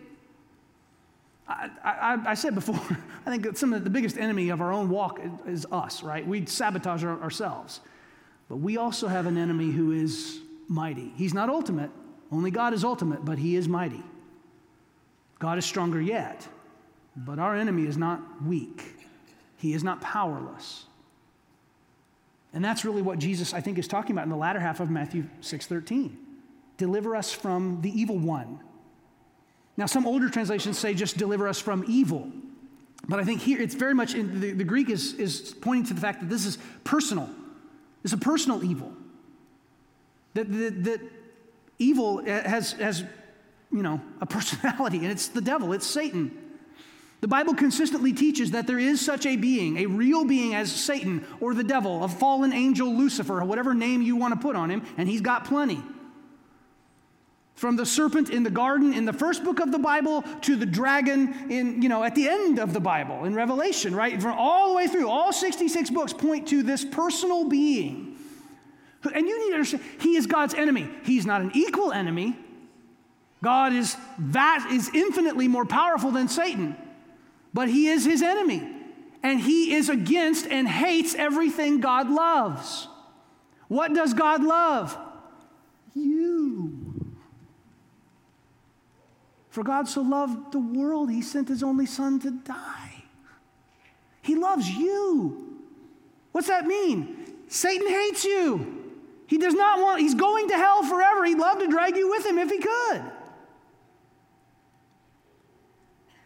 I, 1.47 1.69
I, 1.83 2.19
I, 2.27 2.33
said 2.33 2.55
before, 2.55 2.75
I 3.25 3.29
think 3.29 3.43
that 3.43 3.57
some 3.57 3.73
of 3.73 3.83
the 3.83 3.89
biggest 3.89 4.17
enemy 4.17 4.49
of 4.49 4.61
our 4.61 4.73
own 4.73 4.89
walk 4.89 5.19
is, 5.45 5.65
us, 5.71 6.03
right? 6.03 6.25
We 6.25 6.45
sabotage 6.45 7.03
our, 7.03 7.21
ourselves. 7.21 7.79
But 8.49 8.57
we 8.57 8.77
also 8.77 9.07
have 9.07 9.25
an 9.25 9.37
enemy 9.37 9.71
who 9.71 9.91
is 9.91 10.39
mighty. 10.67 11.11
He's 11.15 11.33
not 11.33 11.49
ultimate, 11.49 11.91
only 12.31 12.51
God 12.51 12.73
is 12.73 12.83
ultimate, 12.83 13.23
but 13.23 13.37
he 13.37 13.55
is 13.55 13.67
mighty. 13.67 14.03
God 15.39 15.57
is 15.57 15.65
stronger 15.65 16.01
yet, 16.01 16.47
but 17.15 17.39
our 17.39 17.55
enemy 17.55 17.85
is 17.85 17.97
not 17.97 18.21
weak, 18.43 18.95
he 19.57 19.73
is 19.73 19.83
not 19.83 20.01
powerless. 20.01 20.85
And 22.53 22.63
that's 22.63 22.83
really 22.85 23.01
what 23.01 23.19
Jesus, 23.19 23.53
I 23.53 23.61
think, 23.61 23.77
is 23.77 23.87
talking 23.87 24.13
about 24.13 24.23
in 24.23 24.29
the 24.29 24.37
latter 24.37 24.59
half 24.59 24.79
of 24.79 24.89
Matthew 24.89 25.25
6:13. 25.41 26.17
Deliver 26.77 27.15
us 27.15 27.31
from 27.31 27.81
the 27.81 27.89
evil 27.89 28.17
one. 28.17 28.59
Now, 29.77 29.85
some 29.85 30.07
older 30.07 30.27
translations 30.27 30.77
say 30.79 30.95
just 30.95 31.17
deliver 31.17 31.47
us 31.47 31.59
from 31.59 31.85
evil. 31.87 32.31
But 33.07 33.19
I 33.19 33.23
think 33.23 33.41
here 33.41 33.61
it's 33.61 33.75
very 33.75 33.93
much 33.93 34.15
in 34.15 34.41
the, 34.41 34.51
the 34.51 34.63
Greek 34.63 34.89
is, 34.89 35.13
is 35.13 35.55
pointing 35.61 35.85
to 35.85 35.93
the 35.93 36.01
fact 36.01 36.19
that 36.19 36.29
this 36.29 36.45
is 36.45 36.57
personal. 36.83 37.29
It's 38.03 38.13
a 38.13 38.17
personal 38.17 38.63
evil. 38.63 38.91
That, 40.33 40.51
that, 40.51 40.83
that 40.83 41.01
evil 41.79 42.25
has, 42.25 42.73
has, 42.73 43.03
you 43.71 43.83
know, 43.83 44.01
a 44.19 44.25
personality, 44.25 44.97
and 44.97 45.07
it's 45.07 45.27
the 45.27 45.41
devil, 45.41 45.73
it's 45.73 45.85
Satan. 45.85 46.37
The 47.19 47.27
Bible 47.27 47.55
consistently 47.55 48.13
teaches 48.13 48.51
that 48.51 48.67
there 48.67 48.77
is 48.77 49.03
such 49.03 49.25
a 49.25 49.35
being, 49.35 49.77
a 49.77 49.85
real 49.87 50.23
being 50.23 50.53
as 50.53 50.71
Satan 50.71 51.25
or 51.39 51.55
the 51.55 51.63
devil, 51.63 52.03
a 52.03 52.07
fallen 52.07 52.53
angel 52.53 52.93
Lucifer, 52.93 53.41
or 53.41 53.45
whatever 53.45 53.73
name 53.73 54.01
you 54.01 54.15
want 54.15 54.33
to 54.33 54.39
put 54.39 54.55
on 54.55 54.69
him, 54.69 54.83
and 54.97 55.09
he's 55.09 55.21
got 55.21 55.45
plenty. 55.45 55.81
From 57.57 57.75
the 57.75 57.87
serpent 57.87 58.29
in 58.29 58.43
the 58.43 58.51
garden 58.51 58.93
in 58.93 59.05
the 59.05 59.13
first 59.13 59.43
book 59.43 59.59
of 59.59 59.71
the 59.71 59.79
Bible 59.79 60.23
to 60.41 60.55
the 60.55 60.65
dragon 60.65 61.49
in, 61.49 61.81
you 61.81 61.89
know, 61.89 62.03
at 62.03 62.13
the 62.13 62.29
end 62.29 62.59
of 62.59 62.71
the 62.71 62.79
Bible 62.79 63.25
in 63.25 63.33
Revelation, 63.33 63.95
right? 63.95 64.21
From 64.21 64.35
all 64.37 64.69
the 64.69 64.75
way 64.75 64.85
through, 64.85 65.09
all 65.09 65.33
66 65.33 65.89
books 65.89 66.13
point 66.13 66.47
to 66.49 66.61
this 66.61 66.85
personal 66.85 67.49
being. 67.49 68.15
And 69.11 69.27
you 69.27 69.39
need 69.39 69.49
to 69.49 69.55
understand, 69.55 69.83
he 69.99 70.15
is 70.15 70.27
God's 70.27 70.53
enemy. 70.53 70.87
He's 71.03 71.25
not 71.25 71.41
an 71.41 71.49
equal 71.55 71.91
enemy. 71.91 72.37
God 73.43 73.73
is 73.73 73.97
that 74.19 74.69
is 74.71 74.91
infinitely 74.93 75.47
more 75.47 75.65
powerful 75.65 76.11
than 76.11 76.27
Satan, 76.27 76.75
but 77.55 77.69
he 77.69 77.87
is 77.87 78.05
his 78.05 78.21
enemy. 78.21 78.67
And 79.23 79.39
he 79.39 79.73
is 79.73 79.89
against 79.89 80.45
and 80.45 80.67
hates 80.67 81.15
everything 81.15 81.79
God 81.79 82.07
loves. 82.07 82.87
What 83.67 83.95
does 83.95 84.13
God 84.13 84.43
love? 84.43 84.95
You. 85.95 86.86
For 89.49 89.63
God 89.63 89.87
so 89.87 90.01
loved 90.01 90.51
the 90.51 90.59
world, 90.59 91.09
he 91.09 91.21
sent 91.21 91.47
his 91.47 91.63
only 91.63 91.85
son 91.85 92.19
to 92.19 92.31
die. 92.31 93.03
He 94.21 94.35
loves 94.35 94.69
you. 94.69 95.61
What's 96.31 96.47
that 96.47 96.65
mean? 96.65 97.33
Satan 97.47 97.87
hates 97.87 98.25
you. 98.25 98.83
He 99.27 99.37
does 99.37 99.53
not 99.53 99.79
want, 99.79 100.01
he's 100.01 100.15
going 100.15 100.49
to 100.49 100.55
hell 100.55 100.83
forever. 100.83 101.25
He'd 101.25 101.37
love 101.37 101.59
to 101.59 101.67
drag 101.67 101.95
you 101.95 102.09
with 102.09 102.25
him 102.25 102.37
if 102.37 102.49
he 102.49 102.59
could. 102.59 103.03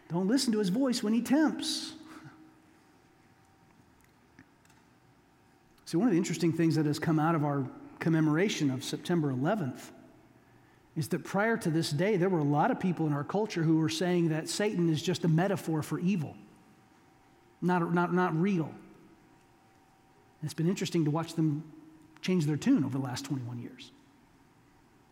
Don't 0.08 0.28
listen 0.28 0.52
to 0.52 0.58
his 0.58 0.68
voice 0.68 1.02
when 1.02 1.12
he 1.12 1.22
tempts. 1.22 1.94
See, 5.86 5.96
one 5.96 6.06
of 6.06 6.12
the 6.12 6.18
interesting 6.18 6.52
things 6.52 6.74
that 6.74 6.86
has 6.86 6.98
come 6.98 7.18
out 7.18 7.34
of 7.34 7.44
our 7.44 7.66
commemoration 7.98 8.70
of 8.70 8.84
September 8.84 9.32
11th 9.32 9.90
is 10.96 11.08
that 11.08 11.24
prior 11.24 11.56
to 11.56 11.70
this 11.70 11.90
day, 11.90 12.16
there 12.16 12.28
were 12.28 12.38
a 12.38 12.44
lot 12.44 12.70
of 12.70 12.78
people 12.78 13.06
in 13.06 13.12
our 13.12 13.24
culture 13.24 13.62
who 13.62 13.78
were 13.78 13.88
saying 13.88 14.28
that 14.28 14.48
Satan 14.48 14.90
is 14.90 15.02
just 15.02 15.24
a 15.24 15.28
metaphor 15.28 15.82
for 15.82 15.98
evil, 15.98 16.36
not, 17.62 17.94
not, 17.94 18.12
not 18.12 18.38
real. 18.38 18.66
And 18.66 20.44
it's 20.44 20.54
been 20.54 20.68
interesting 20.68 21.04
to 21.06 21.10
watch 21.10 21.34
them 21.34 21.64
change 22.20 22.46
their 22.46 22.56
tune 22.56 22.84
over 22.84 22.98
the 22.98 23.04
last 23.04 23.24
21 23.24 23.58
years. 23.58 23.90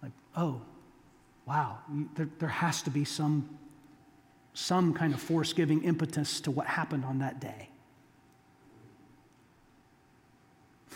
Like, 0.03 0.13
oh, 0.37 0.61
wow, 1.47 1.79
there, 2.15 2.29
there 2.39 2.49
has 2.49 2.83
to 2.83 2.91
be 2.91 3.05
some, 3.05 3.49
some 4.53 4.93
kind 4.93 5.15
of 5.15 5.21
force 5.21 5.53
giving 5.53 5.83
impetus 5.83 6.41
to 6.43 6.51
what 6.51 6.67
happened 6.67 7.05
on 7.05 7.21
that 7.21 7.41
day. 7.41 7.69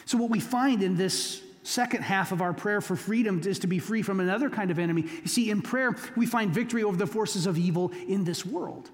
So, 0.04 0.18
what 0.18 0.30
we 0.30 0.40
find 0.40 0.82
in 0.82 0.96
this 0.96 1.40
second 1.64 2.02
half 2.02 2.30
of 2.30 2.40
our 2.40 2.52
prayer 2.52 2.80
for 2.80 2.94
freedom 2.94 3.40
is 3.44 3.58
to 3.60 3.66
be 3.66 3.78
free 3.78 4.02
from 4.02 4.20
another 4.20 4.48
kind 4.48 4.70
of 4.70 4.78
enemy. 4.78 5.02
You 5.22 5.28
see, 5.28 5.50
in 5.50 5.62
prayer, 5.62 5.96
we 6.14 6.26
find 6.26 6.52
victory 6.52 6.84
over 6.84 6.96
the 6.96 7.06
forces 7.06 7.46
of 7.46 7.58
evil 7.58 7.90
in 8.06 8.24
this 8.24 8.46
world. 8.46 8.90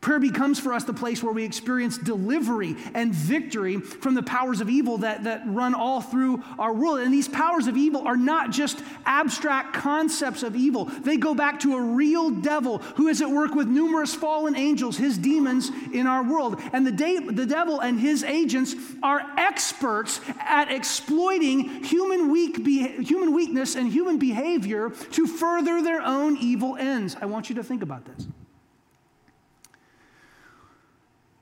Prayer 0.00 0.18
becomes 0.18 0.58
for 0.58 0.72
us 0.72 0.84
the 0.84 0.94
place 0.94 1.22
where 1.22 1.32
we 1.32 1.44
experience 1.44 1.98
delivery 1.98 2.74
and 2.94 3.14
victory 3.14 3.78
from 3.78 4.14
the 4.14 4.22
powers 4.22 4.62
of 4.62 4.70
evil 4.70 4.96
that, 4.98 5.24
that 5.24 5.42
run 5.44 5.74
all 5.74 6.00
through 6.00 6.42
our 6.58 6.72
world. 6.72 7.00
And 7.00 7.12
these 7.12 7.28
powers 7.28 7.66
of 7.66 7.76
evil 7.76 8.08
are 8.08 8.16
not 8.16 8.50
just 8.50 8.82
abstract 9.04 9.74
concepts 9.74 10.42
of 10.42 10.56
evil, 10.56 10.86
they 10.86 11.18
go 11.18 11.34
back 11.34 11.60
to 11.60 11.76
a 11.76 11.82
real 11.82 12.30
devil 12.30 12.78
who 12.78 13.08
is 13.08 13.20
at 13.20 13.28
work 13.28 13.54
with 13.54 13.68
numerous 13.68 14.14
fallen 14.14 14.56
angels, 14.56 14.96
his 14.96 15.18
demons 15.18 15.70
in 15.92 16.06
our 16.06 16.22
world. 16.22 16.58
And 16.72 16.86
the, 16.86 16.92
de- 16.92 17.30
the 17.30 17.44
devil 17.44 17.80
and 17.80 18.00
his 18.00 18.24
agents 18.24 18.74
are 19.02 19.20
experts 19.36 20.22
at 20.38 20.72
exploiting 20.72 21.84
human, 21.84 22.30
weak 22.30 22.64
be- 22.64 23.04
human 23.04 23.34
weakness 23.34 23.76
and 23.76 23.92
human 23.92 24.18
behavior 24.18 24.90
to 25.12 25.26
further 25.26 25.82
their 25.82 26.00
own 26.00 26.38
evil 26.38 26.76
ends. 26.76 27.16
I 27.20 27.26
want 27.26 27.50
you 27.50 27.56
to 27.56 27.62
think 27.62 27.82
about 27.82 28.06
this. 28.06 28.26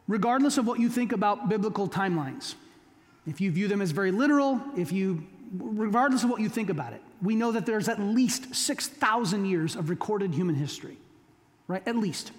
Regardless 0.09 0.59
of 0.59 0.67
what 0.67 0.81
you 0.81 0.89
think 0.89 1.13
about 1.13 1.49
biblical 1.49 1.89
timelines. 1.89 2.57
If 3.27 3.41
you 3.41 3.53
view 3.53 3.69
them 3.69 3.81
as 3.83 3.93
very 3.93 4.11
literal, 4.11 4.61
if 4.77 4.91
you, 4.91 5.23
regardless 5.57 6.25
of 6.25 6.31
what 6.31 6.41
you 6.41 6.49
think 6.49 6.71
about 6.71 6.95
it, 6.95 7.03
we 7.23 7.37
know 7.37 7.53
that 7.53 7.67
there's 7.67 7.89
at 7.89 8.01
least 8.01 8.55
6,000 8.55 9.45
years 9.45 9.77
of 9.77 9.91
recorded 9.91 10.33
human 10.35 10.55
history, 10.55 10.97
right? 11.67 11.83
At 11.87 11.97
least. 11.97 12.33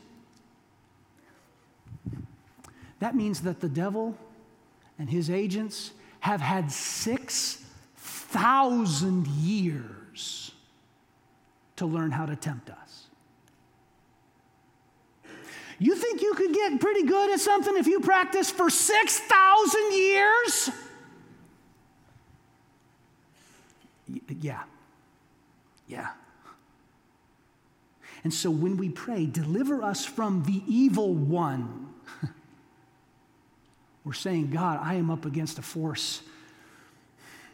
That 2.99 3.15
means 3.15 3.41
that 3.41 3.59
the 3.61 3.69
devil 3.69 4.17
and 4.97 5.07
his 5.09 5.29
agents 5.29 5.91
have 6.21 6.41
had 6.41 6.71
6,000 6.71 9.27
years 9.27 10.51
to 11.77 11.85
learn 11.85 12.11
how 12.11 12.25
to 12.25 12.35
tempt 12.35 12.69
us. 12.69 12.88
You 15.79 15.95
think 15.95 16.21
you 16.21 16.33
could 16.33 16.53
get 16.53 16.79
pretty 16.81 17.03
good 17.03 17.31
at 17.31 17.39
something 17.39 17.75
if 17.77 17.87
you 17.87 18.01
practice 18.01 18.51
for 18.51 18.69
6,000 18.69 19.93
years? 19.93 20.69
Yeah. 24.41 24.63
Yeah. 25.87 26.09
And 28.23 28.33
so 28.33 28.51
when 28.51 28.75
we 28.75 28.89
pray, 28.89 29.25
deliver 29.25 29.81
us 29.81 30.05
from 30.05 30.43
the 30.43 30.61
evil 30.67 31.13
one, 31.13 31.93
we're 34.03 34.13
saying, 34.13 34.51
God, 34.51 34.79
I 34.81 34.95
am 34.95 35.09
up 35.09 35.25
against 35.25 35.57
a 35.59 35.61
force 35.61 36.21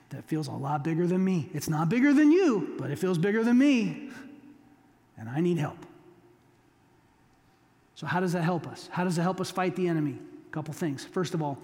that 0.10 0.24
feels 0.24 0.48
a 0.48 0.52
lot 0.52 0.84
bigger 0.84 1.06
than 1.06 1.24
me. 1.24 1.50
It's 1.54 1.70
not 1.70 1.90
bigger 1.90 2.14
than 2.14 2.32
you, 2.32 2.76
but 2.80 2.90
it 2.90 2.98
feels 2.98 3.20
bigger 3.20 3.44
than 3.44 3.58
me. 3.58 4.10
And 5.18 5.30
I 5.30 5.42
need 5.42 5.60
help. 5.60 5.78
So, 7.96 8.06
how 8.06 8.20
does 8.20 8.34
that 8.34 8.44
help 8.44 8.68
us? 8.68 8.90
How 8.92 9.04
does 9.04 9.18
it 9.18 9.22
help 9.22 9.42
us 9.42 9.50
fight 9.50 9.76
the 9.76 9.88
enemy? 9.88 10.20
A 10.48 10.52
couple 10.52 10.74
things. 10.74 11.04
First 11.04 11.34
of 11.34 11.42
all, 11.42 11.58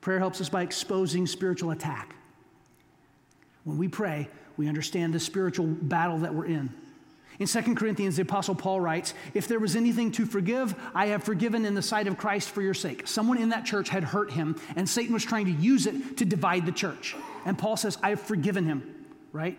prayer 0.00 0.18
helps 0.18 0.40
us 0.40 0.48
by 0.48 0.62
exposing 0.62 1.26
spiritual 1.26 1.70
attack. 1.70 2.14
When 3.64 3.78
we 3.78 3.88
pray, 3.88 4.28
we 4.56 4.66
understand 4.66 5.12
the 5.12 5.20
spiritual 5.20 5.66
battle 5.66 6.18
that 6.18 6.34
we're 6.34 6.46
in. 6.46 6.72
In 7.38 7.46
2 7.46 7.74
Corinthians, 7.76 8.16
the 8.16 8.22
Apostle 8.22 8.54
Paul 8.54 8.80
writes, 8.80 9.14
If 9.32 9.46
there 9.46 9.60
was 9.60 9.76
anything 9.76 10.10
to 10.12 10.26
forgive, 10.26 10.74
I 10.94 11.06
have 11.08 11.22
forgiven 11.22 11.64
in 11.64 11.74
the 11.74 11.82
sight 11.82 12.08
of 12.08 12.16
Christ 12.16 12.48
for 12.50 12.62
your 12.62 12.74
sake. 12.74 13.06
Someone 13.06 13.38
in 13.38 13.50
that 13.50 13.64
church 13.64 13.90
had 13.90 14.02
hurt 14.02 14.32
him, 14.32 14.56
and 14.74 14.88
Satan 14.88 15.12
was 15.12 15.24
trying 15.24 15.44
to 15.44 15.52
use 15.52 15.86
it 15.86 16.16
to 16.16 16.24
divide 16.24 16.66
the 16.66 16.72
church. 16.72 17.14
And 17.44 17.56
Paul 17.56 17.76
says, 17.76 17.96
I 18.02 18.10
have 18.10 18.20
forgiven 18.20 18.64
him, 18.64 19.06
right? 19.32 19.56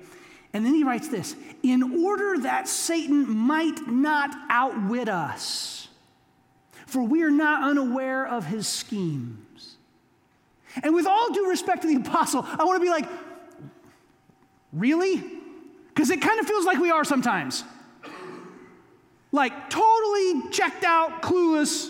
And 0.53 0.65
then 0.65 0.73
he 0.73 0.83
writes 0.83 1.07
this 1.07 1.35
in 1.61 2.03
order 2.03 2.41
that 2.41 2.67
Satan 2.67 3.29
might 3.29 3.87
not 3.87 4.35
outwit 4.49 5.07
us, 5.07 5.88
for 6.89 7.01
we 7.01 7.23
are 7.23 7.31
not 7.31 7.63
unaware 7.63 8.27
of 8.27 8.45
his 8.45 8.67
schemes. 8.67 9.75
And 10.83 10.93
with 10.93 11.05
all 11.05 11.31
due 11.31 11.49
respect 11.49 11.83
to 11.83 11.87
the 11.87 11.95
apostle, 11.95 12.45
I 12.45 12.63
want 12.63 12.77
to 12.77 12.83
be 12.83 12.89
like, 12.89 13.09
really? 14.73 15.23
Because 15.87 16.09
it 16.09 16.21
kind 16.21 16.39
of 16.39 16.47
feels 16.47 16.65
like 16.65 16.79
we 16.79 16.91
are 16.91 17.03
sometimes. 17.03 17.63
Like 19.31 19.69
totally 19.69 20.49
checked 20.49 20.83
out, 20.83 21.21
clueless, 21.21 21.89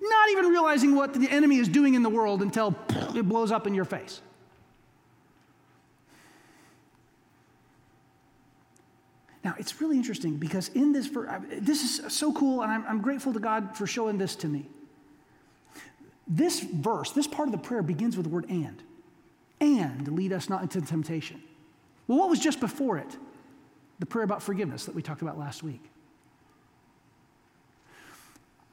not 0.00 0.30
even 0.30 0.46
realizing 0.46 0.94
what 0.94 1.14
the 1.14 1.30
enemy 1.30 1.56
is 1.56 1.68
doing 1.68 1.94
in 1.94 2.02
the 2.02 2.10
world 2.10 2.42
until 2.42 2.74
it 3.14 3.26
blows 3.26 3.50
up 3.50 3.66
in 3.66 3.74
your 3.74 3.86
face. 3.86 4.20
Now, 9.44 9.54
it's 9.58 9.78
really 9.82 9.98
interesting 9.98 10.36
because 10.36 10.68
in 10.68 10.92
this 10.92 11.10
this 11.60 11.82
is 11.82 12.12
so 12.12 12.32
cool, 12.32 12.62
and 12.62 12.72
I'm, 12.72 12.84
I'm 12.88 13.00
grateful 13.02 13.34
to 13.34 13.38
God 13.38 13.76
for 13.76 13.86
showing 13.86 14.16
this 14.16 14.34
to 14.36 14.48
me. 14.48 14.66
This 16.26 16.60
verse, 16.60 17.12
this 17.12 17.26
part 17.26 17.48
of 17.48 17.52
the 17.52 17.58
prayer 17.58 17.82
begins 17.82 18.16
with 18.16 18.24
the 18.24 18.30
word 18.30 18.46
and. 18.48 18.82
And 19.60 20.08
lead 20.08 20.32
us 20.32 20.48
not 20.48 20.62
into 20.62 20.80
temptation. 20.80 21.42
Well, 22.08 22.18
what 22.18 22.30
was 22.30 22.40
just 22.40 22.58
before 22.58 22.96
it? 22.96 23.16
The 23.98 24.06
prayer 24.06 24.24
about 24.24 24.42
forgiveness 24.42 24.86
that 24.86 24.94
we 24.94 25.02
talked 25.02 25.20
about 25.22 25.38
last 25.38 25.62
week. 25.62 25.82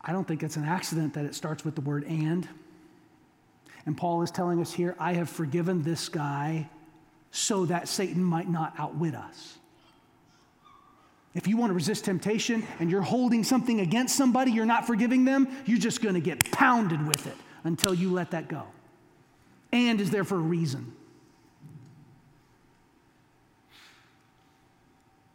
I 0.01 0.13
don't 0.13 0.27
think 0.27 0.41
it's 0.41 0.55
an 0.55 0.63
accident 0.63 1.13
that 1.13 1.25
it 1.25 1.35
starts 1.35 1.63
with 1.63 1.75
the 1.75 1.81
word 1.81 2.05
and. 2.05 2.47
And 3.85 3.97
Paul 3.97 4.21
is 4.21 4.31
telling 4.31 4.61
us 4.61 4.73
here, 4.73 4.95
I 4.99 5.13
have 5.13 5.29
forgiven 5.29 5.83
this 5.83 6.07
guy 6.07 6.69
so 7.31 7.65
that 7.65 7.87
Satan 7.87 8.23
might 8.23 8.49
not 8.49 8.73
outwit 8.77 9.15
us. 9.15 9.57
If 11.33 11.47
you 11.47 11.55
want 11.55 11.69
to 11.69 11.73
resist 11.73 12.05
temptation 12.05 12.67
and 12.79 12.91
you're 12.91 13.01
holding 13.01 13.43
something 13.43 13.79
against 13.79 14.15
somebody, 14.17 14.51
you're 14.51 14.65
not 14.65 14.85
forgiving 14.85 15.23
them, 15.23 15.47
you're 15.65 15.79
just 15.79 16.01
going 16.01 16.15
to 16.15 16.21
get 16.21 16.51
pounded 16.51 17.07
with 17.07 17.25
it 17.25 17.37
until 17.63 17.93
you 17.93 18.11
let 18.11 18.31
that 18.31 18.49
go. 18.49 18.63
And 19.71 20.01
is 20.01 20.11
there 20.11 20.25
for 20.25 20.35
a 20.35 20.39
reason. 20.39 20.91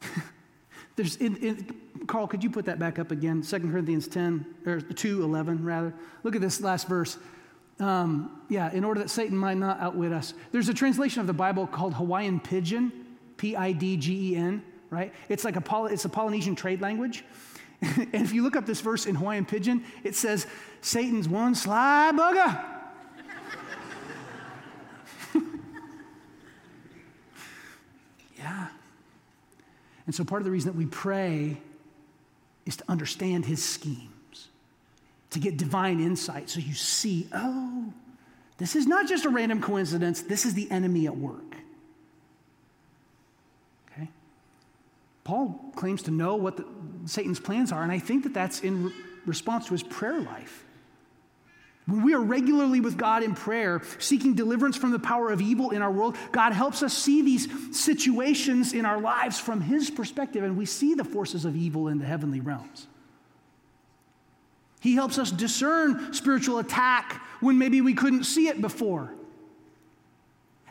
There's, 0.96 1.16
in, 1.16 1.36
in, 1.36 1.74
Carl, 2.06 2.26
could 2.26 2.44
you 2.44 2.50
put 2.50 2.66
that 2.66 2.78
back 2.78 2.98
up 2.98 3.10
again? 3.10 3.40
2 3.40 3.58
Corinthians 3.60 4.06
10, 4.06 4.44
or 4.66 4.82
2, 4.82 5.22
11, 5.22 5.64
rather. 5.64 5.94
Look 6.24 6.36
at 6.36 6.42
this 6.42 6.60
last 6.60 6.88
verse. 6.88 7.16
Um, 7.80 8.42
yeah, 8.50 8.70
in 8.72 8.84
order 8.84 9.00
that 9.00 9.08
Satan 9.08 9.38
might 9.38 9.56
not 9.56 9.80
outwit 9.80 10.12
us. 10.12 10.34
There's 10.52 10.68
a 10.68 10.74
translation 10.74 11.22
of 11.22 11.26
the 11.26 11.32
Bible 11.32 11.66
called 11.66 11.94
Hawaiian 11.94 12.38
Pidgin, 12.40 12.92
P 13.38 13.56
I 13.56 13.72
D 13.72 13.96
G 13.96 14.32
E 14.32 14.36
N 14.36 14.62
right? 14.90 15.12
It's 15.28 15.44
like 15.44 15.56
a, 15.56 15.60
Poly, 15.60 15.92
it's 15.92 16.04
a 16.04 16.08
Polynesian 16.08 16.54
trade 16.54 16.80
language. 16.80 17.24
and 17.82 18.14
if 18.14 18.32
you 18.32 18.42
look 18.42 18.56
up 18.56 18.66
this 18.66 18.80
verse 18.80 19.06
in 19.06 19.14
Hawaiian 19.14 19.44
Pidgin, 19.44 19.84
it 20.02 20.14
says, 20.14 20.46
Satan's 20.80 21.28
one 21.28 21.54
sly 21.54 22.10
bugger. 22.14 22.64
yeah. 28.38 28.68
And 30.06 30.14
so 30.14 30.24
part 30.24 30.40
of 30.40 30.44
the 30.44 30.50
reason 30.50 30.72
that 30.72 30.78
we 30.78 30.86
pray 30.86 31.58
is 32.64 32.76
to 32.76 32.84
understand 32.88 33.44
his 33.44 33.64
schemes, 33.64 34.48
to 35.30 35.38
get 35.38 35.56
divine 35.56 36.00
insight 36.00 36.50
so 36.50 36.60
you 36.60 36.74
see, 36.74 37.28
oh, 37.32 37.92
this 38.58 38.74
is 38.74 38.86
not 38.86 39.06
just 39.06 39.24
a 39.24 39.28
random 39.28 39.60
coincidence, 39.60 40.22
this 40.22 40.46
is 40.46 40.54
the 40.54 40.70
enemy 40.70 41.06
at 41.06 41.16
work. 41.16 41.45
Paul 45.26 45.72
claims 45.74 46.02
to 46.04 46.12
know 46.12 46.36
what 46.36 46.56
the, 46.56 46.64
Satan's 47.06 47.40
plans 47.40 47.72
are, 47.72 47.82
and 47.82 47.90
I 47.90 47.98
think 47.98 48.22
that 48.22 48.32
that's 48.32 48.60
in 48.60 48.84
re- 48.84 48.92
response 49.26 49.66
to 49.66 49.72
his 49.72 49.82
prayer 49.82 50.20
life. 50.20 50.64
When 51.86 52.04
we 52.04 52.14
are 52.14 52.20
regularly 52.20 52.80
with 52.80 52.96
God 52.96 53.24
in 53.24 53.34
prayer, 53.34 53.82
seeking 53.98 54.34
deliverance 54.34 54.76
from 54.76 54.92
the 54.92 55.00
power 55.00 55.32
of 55.32 55.40
evil 55.40 55.70
in 55.70 55.82
our 55.82 55.90
world, 55.90 56.16
God 56.30 56.52
helps 56.52 56.80
us 56.84 56.96
see 56.96 57.22
these 57.22 57.48
situations 57.76 58.72
in 58.72 58.86
our 58.86 59.00
lives 59.00 59.40
from 59.40 59.60
His 59.60 59.90
perspective, 59.90 60.44
and 60.44 60.56
we 60.56 60.64
see 60.64 60.94
the 60.94 61.04
forces 61.04 61.44
of 61.44 61.56
evil 61.56 61.88
in 61.88 61.98
the 61.98 62.04
heavenly 62.04 62.40
realms. 62.40 62.86
He 64.80 64.94
helps 64.94 65.18
us 65.18 65.32
discern 65.32 66.12
spiritual 66.14 66.60
attack 66.60 67.20
when 67.40 67.58
maybe 67.58 67.80
we 67.80 67.94
couldn't 67.94 68.24
see 68.24 68.46
it 68.46 68.60
before. 68.60 69.12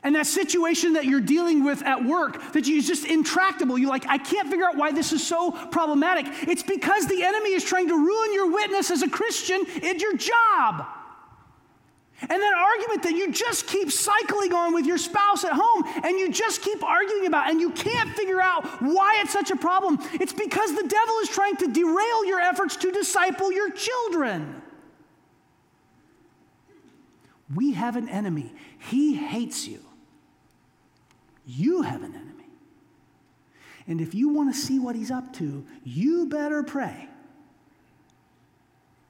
And 0.06 0.13
that 0.13 0.28
situation 0.28 0.94
that 0.94 1.06
you're 1.06 1.20
dealing 1.20 1.63
with 1.63 1.82
at 1.82 2.06
work 2.06 2.54
that 2.54 2.68
is 2.68 2.86
just 2.86 3.06
intractable, 3.06 3.76
you're 3.76 3.89
like, 3.89 4.06
I 4.08 4.20
can't 4.20 4.48
figure 4.48 4.63
out 4.63 4.78
why 4.78 4.91
this 4.91 5.12
is 5.12 5.26
so 5.26 5.50
problematic. 5.50 6.28
It's 6.48 6.62
because 6.62 7.08
the 7.08 7.24
enemy 7.24 7.54
is 7.54 7.63
trying 7.63 7.88
to 7.88 7.96
ruin 7.96 8.32
your 8.32 8.52
witness 8.52 8.91
as 8.91 9.02
a 9.02 9.10
Christian 9.10 9.65
in 9.82 9.98
your 9.98 10.15
job. 10.15 10.86
And 12.22 12.30
that 12.30 12.54
argument 12.54 13.02
that 13.02 13.13
you 13.13 13.32
just 13.32 13.65
keep 13.65 13.91
cycling 13.91 14.54
on 14.54 14.76
with 14.76 14.86
your 14.86 15.00
spouse 15.00 15.44
at 15.44 15.54
home 15.54 15.84
and 16.04 16.20
you 16.20 16.32
just 16.32 16.62
keep 16.62 16.84
arguing 16.84 17.26
about 17.26 17.50
and 17.50 17.60
you 17.60 17.72
can't 17.72 18.12
figure 18.12 18.39
out 18.39 18.63
why 18.84 19.20
it's 19.24 19.34
such 19.34 19.50
a 19.50 19.56
problem. 19.56 19.98
It's 20.13 20.34
because 20.34 20.76
the 20.76 20.88
devil 20.88 21.15
is 21.24 21.30
trying 21.30 21.58
to 21.58 21.68
derail 21.68 22.26
your 22.26 22.41
efforts 22.41 22.76
to 22.78 22.91
disciple 22.91 23.52
your 23.52 23.72
children. 23.72 24.62
We 27.56 27.74
have 27.74 27.96
an 27.96 28.08
enemy. 28.08 28.54
He 28.78 29.15
hates 29.15 29.68
you. 29.68 29.85
You 31.45 31.84
have 31.84 32.03
an 32.03 32.13
enemy. 32.13 32.31
And 33.88 34.01
if 34.01 34.15
you 34.15 34.29
want 34.29 34.53
to 34.53 34.60
see 34.60 34.79
what 34.79 34.95
he's 34.95 35.12
up 35.12 35.34
to, 35.34 35.65
you 35.84 36.25
better 36.25 36.63
pray. 36.63 37.08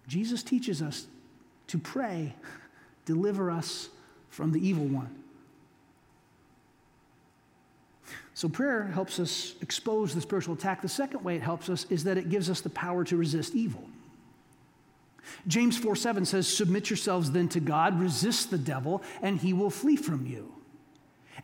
Jesus 0.07 0.43
teaches 0.43 0.81
us 0.81 1.07
to 1.67 1.77
pray, 1.77 2.35
deliver 3.05 3.49
us 3.49 3.89
from 4.29 4.51
the 4.51 4.67
evil 4.67 4.85
one. 4.85 5.15
So, 8.33 8.49
prayer 8.49 8.83
helps 8.83 9.17
us 9.19 9.55
expose 9.61 10.13
the 10.13 10.19
spiritual 10.19 10.55
attack. 10.55 10.81
The 10.81 10.89
second 10.89 11.23
way 11.23 11.37
it 11.37 11.41
helps 11.41 11.69
us 11.69 11.85
is 11.89 12.03
that 12.03 12.17
it 12.17 12.29
gives 12.29 12.49
us 12.49 12.59
the 12.59 12.69
power 12.69 13.05
to 13.05 13.15
resist 13.15 13.55
evil. 13.55 13.83
James 15.47 15.77
4 15.77 15.95
7 15.95 16.25
says, 16.25 16.45
Submit 16.45 16.89
yourselves 16.89 17.31
then 17.31 17.47
to 17.49 17.61
God, 17.61 17.99
resist 17.99 18.51
the 18.51 18.57
devil, 18.57 19.01
and 19.21 19.39
he 19.39 19.53
will 19.53 19.69
flee 19.69 19.95
from 19.95 20.25
you. 20.27 20.54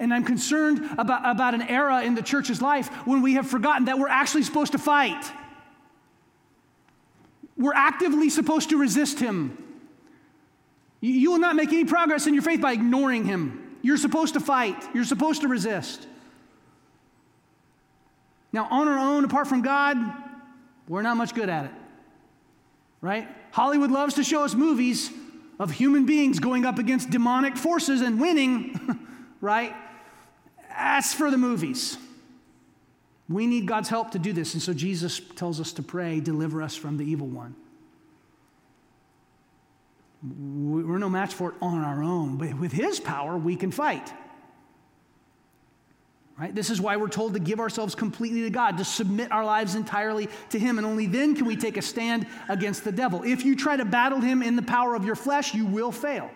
And 0.02 0.12
I'm 0.12 0.26
concerned 0.26 0.84
about, 0.98 1.22
about 1.30 1.54
an 1.54 1.62
era 1.62 2.02
in 2.02 2.16
the 2.16 2.24
church's 2.24 2.60
life 2.60 2.88
when 3.06 3.22
we 3.22 3.36
have 3.36 3.48
forgotten 3.48 3.86
that 3.86 4.00
we're 4.00 4.10
actually 4.10 4.42
supposed 4.42 4.72
to 4.72 4.80
fight. 4.80 5.32
We're 7.56 7.76
actively 7.76 8.32
supposed 8.32 8.72
to 8.72 8.78
resist 8.78 9.20
him. 9.20 9.56
You, 11.02 11.14
you 11.14 11.32
will 11.32 11.38
not 11.38 11.56
make 11.56 11.70
any 11.70 11.86
progress 11.86 12.26
in 12.26 12.34
your 12.34 12.42
faith 12.42 12.60
by 12.60 12.72
ignoring 12.72 13.26
him. 13.26 13.78
You're 13.84 13.98
supposed 13.98 14.34
to 14.34 14.40
fight, 14.40 14.84
you're 14.96 15.04
supposed 15.04 15.42
to 15.42 15.48
resist. 15.48 16.08
Now, 18.52 18.68
on 18.72 18.88
our 18.88 18.98
own, 18.98 19.24
apart 19.24 19.46
from 19.46 19.62
God, 19.62 19.98
we're 20.88 21.04
not 21.04 21.16
much 21.16 21.36
good 21.36 21.48
at 21.48 21.66
it. 21.66 21.72
Right? 23.02 23.28
Hollywood 23.52 23.92
loves 23.92 24.16
to 24.16 24.24
show 24.24 24.44
us 24.44 24.56
movies 24.56 25.12
of 25.60 25.70
human 25.70 26.08
beings 26.08 26.40
going 26.40 26.66
up 26.66 26.80
against 26.80 27.12
demonic 27.12 27.56
forces 27.56 28.02
and 28.02 28.20
winning. 28.20 28.98
right? 29.42 29.76
As 30.76 31.14
for 31.14 31.32
the 31.32 31.38
movies. 31.38 31.98
We 33.30 33.48
need 33.48 33.66
God's 33.66 33.90
help 33.90 34.12
to 34.12 34.20
do 34.20 34.34
this. 34.34 34.54
And 34.54 34.62
so 34.62 34.74
Jesus 34.74 35.22
tells 35.36 35.60
us 35.60 35.72
to 35.74 35.84
pray, 35.84 36.20
deliver 36.20 36.62
us 36.62 36.76
from 36.76 36.98
the 36.98 37.06
evil 37.06 37.28
one. 37.28 37.56
We're 40.24 41.00
no 41.00 41.10
match 41.10 41.34
for 41.34 41.50
it 41.50 41.56
on 41.62 41.80
our 41.80 42.04
own, 42.04 42.38
but 42.38 42.54
with 42.60 42.72
His 42.72 43.00
power, 43.00 43.38
we 43.38 43.56
can 43.56 43.72
fight. 43.72 44.12
Right? 46.38 46.54
This 46.54 46.70
is 46.70 46.80
why 46.80 46.98
we're 46.98 47.08
told 47.08 47.34
to 47.34 47.40
give 47.40 47.60
ourselves 47.60 47.96
completely 47.96 48.42
to 48.44 48.50
God, 48.50 48.78
to 48.78 48.86
submit 48.86 49.32
our 49.32 49.46
lives 49.46 49.76
entirely 49.76 50.30
to 50.50 50.60
Him, 50.60 50.78
and 50.78 50.86
only 50.86 51.08
then 51.08 51.36
can 51.36 51.46
we 51.46 51.56
take 51.56 51.78
a 51.78 51.82
stand 51.82 52.28
against 52.50 52.84
the 52.84 52.92
devil. 52.92 53.24
If 53.24 53.46
you 53.46 53.56
try 53.56 53.78
to 53.78 53.86
battle 53.86 54.20
Him 54.20 54.44
in 54.44 54.56
the 54.56 54.62
power 54.62 54.94
of 54.94 55.06
your 55.06 55.16
flesh, 55.16 55.54
you 55.54 55.66
will 55.66 55.92
fail. 55.92 56.30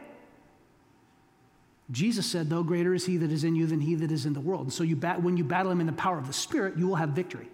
Jesus 1.91 2.25
said, 2.25 2.49
though 2.49 2.63
greater 2.63 2.93
is 2.93 3.05
he 3.05 3.17
that 3.17 3.31
is 3.31 3.43
in 3.43 3.55
you 3.55 3.67
than 3.67 3.79
he 3.79 3.95
that 3.95 4.11
is 4.11 4.25
in 4.25 4.33
the 4.33 4.39
world. 4.39 4.63
And 4.63 4.73
so 4.73 4.83
you 4.83 4.95
bat- 4.95 5.21
when 5.21 5.37
you 5.37 5.43
battle 5.43 5.71
him 5.71 5.79
in 5.79 5.85
the 5.85 5.93
power 5.93 6.17
of 6.17 6.27
the 6.27 6.33
Spirit, 6.33 6.77
you 6.77 6.87
will 6.87 6.95
have 6.95 7.09
victory. 7.09 7.47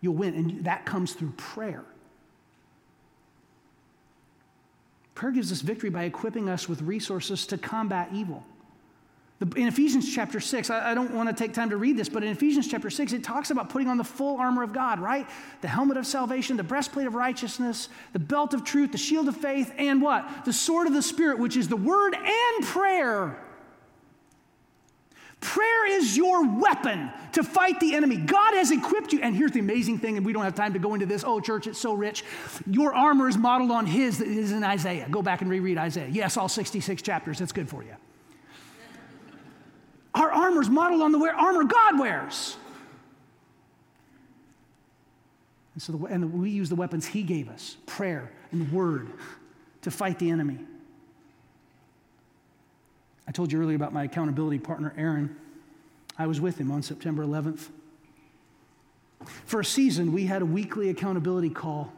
You'll 0.00 0.14
win. 0.14 0.34
And 0.34 0.64
that 0.64 0.84
comes 0.84 1.12
through 1.12 1.32
prayer. 1.36 1.84
Prayer 5.14 5.32
gives 5.32 5.52
us 5.52 5.60
victory 5.60 5.90
by 5.90 6.04
equipping 6.04 6.48
us 6.48 6.68
with 6.68 6.82
resources 6.82 7.46
to 7.46 7.58
combat 7.58 8.08
evil. 8.12 8.42
In 9.56 9.68
Ephesians 9.68 10.12
chapter 10.12 10.38
6, 10.38 10.68
I 10.68 10.92
don't 10.92 11.14
want 11.14 11.28
to 11.28 11.34
take 11.34 11.54
time 11.54 11.70
to 11.70 11.78
read 11.78 11.96
this, 11.96 12.10
but 12.10 12.22
in 12.22 12.28
Ephesians 12.28 12.68
chapter 12.68 12.90
6, 12.90 13.14
it 13.14 13.24
talks 13.24 13.50
about 13.50 13.70
putting 13.70 13.88
on 13.88 13.96
the 13.96 14.04
full 14.04 14.36
armor 14.36 14.62
of 14.62 14.74
God, 14.74 15.00
right? 15.00 15.26
The 15.62 15.68
helmet 15.68 15.96
of 15.96 16.06
salvation, 16.06 16.58
the 16.58 16.62
breastplate 16.62 17.06
of 17.06 17.14
righteousness, 17.14 17.88
the 18.12 18.18
belt 18.18 18.52
of 18.52 18.64
truth, 18.64 18.92
the 18.92 18.98
shield 18.98 19.28
of 19.28 19.36
faith, 19.36 19.72
and 19.78 20.02
what? 20.02 20.44
The 20.44 20.52
sword 20.52 20.88
of 20.88 20.92
the 20.92 21.00
Spirit, 21.00 21.38
which 21.38 21.56
is 21.56 21.68
the 21.68 21.76
word 21.76 22.14
and 22.14 22.66
prayer. 22.66 23.38
Prayer 25.40 25.86
is 25.86 26.16
your 26.16 26.46
weapon 26.46 27.10
to 27.32 27.42
fight 27.42 27.80
the 27.80 27.94
enemy. 27.94 28.18
God 28.18 28.54
has 28.54 28.70
equipped 28.70 29.12
you. 29.12 29.20
And 29.22 29.34
here's 29.34 29.52
the 29.52 29.60
amazing 29.60 29.98
thing, 29.98 30.18
and 30.18 30.26
we 30.26 30.34
don't 30.34 30.42
have 30.42 30.54
time 30.54 30.74
to 30.74 30.78
go 30.78 30.92
into 30.92 31.06
this. 31.06 31.24
Oh, 31.24 31.40
church, 31.40 31.66
it's 31.66 31.78
so 31.78 31.94
rich. 31.94 32.24
Your 32.66 32.94
armor 32.94 33.26
is 33.26 33.38
modeled 33.38 33.70
on 33.70 33.86
His 33.86 34.18
that 34.18 34.28
is 34.28 34.52
in 34.52 34.62
Isaiah. 34.62 35.08
Go 35.10 35.22
back 35.22 35.40
and 35.40 35.50
reread 35.50 35.78
Isaiah. 35.78 36.08
Yes, 36.08 36.36
all 36.36 36.48
66 36.48 37.00
chapters. 37.00 37.38
That's 37.38 37.52
good 37.52 37.68
for 37.68 37.82
you. 37.82 37.94
Our 40.14 40.30
armor 40.30 40.60
is 40.60 40.68
modeled 40.68 41.00
on 41.00 41.12
the 41.12 41.18
armor 41.18 41.64
God 41.64 41.98
wears. 41.98 42.56
And 45.74 45.82
so, 45.82 45.92
the, 45.92 46.04
and 46.06 46.22
the, 46.22 46.26
we 46.26 46.50
use 46.50 46.68
the 46.68 46.74
weapons 46.74 47.06
He 47.06 47.22
gave 47.22 47.48
us 47.48 47.76
prayer 47.86 48.30
and 48.52 48.68
the 48.68 48.76
Word 48.76 49.08
to 49.82 49.90
fight 49.90 50.18
the 50.18 50.30
enemy. 50.30 50.58
I 53.30 53.32
told 53.32 53.52
you 53.52 53.60
earlier 53.60 53.76
about 53.76 53.92
my 53.92 54.02
accountability 54.02 54.58
partner, 54.58 54.92
Aaron. 54.96 55.36
I 56.18 56.26
was 56.26 56.40
with 56.40 56.58
him 56.58 56.72
on 56.72 56.82
September 56.82 57.24
11th. 57.24 57.68
For 59.44 59.60
a 59.60 59.64
season, 59.64 60.12
we 60.12 60.26
had 60.26 60.42
a 60.42 60.44
weekly 60.44 60.90
accountability 60.90 61.50
call. 61.50 61.92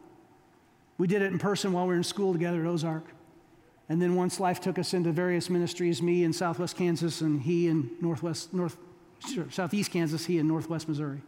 We 0.98 1.06
did 1.06 1.22
it 1.22 1.32
in 1.32 1.38
person 1.38 1.72
while 1.72 1.84
we 1.84 1.94
were 1.94 1.96
in 1.96 2.04
school 2.04 2.34
together 2.34 2.60
at 2.60 2.66
Ozark. 2.66 3.04
And 3.88 4.02
then 4.02 4.14
once 4.14 4.40
life 4.40 4.60
took 4.60 4.78
us 4.78 4.92
into 4.92 5.10
various 5.10 5.48
ministries, 5.48 6.02
me 6.02 6.22
in 6.22 6.34
Southwest 6.34 6.76
Kansas 6.76 7.22
and 7.22 7.40
he 7.40 7.66
in 7.66 7.90
Northwest, 8.02 8.52
North, 8.52 8.76
Southeast 9.48 9.90
Kansas, 9.90 10.26
he 10.26 10.36
in 10.36 10.46
Northwest 10.46 10.86
Missouri. 10.86 11.22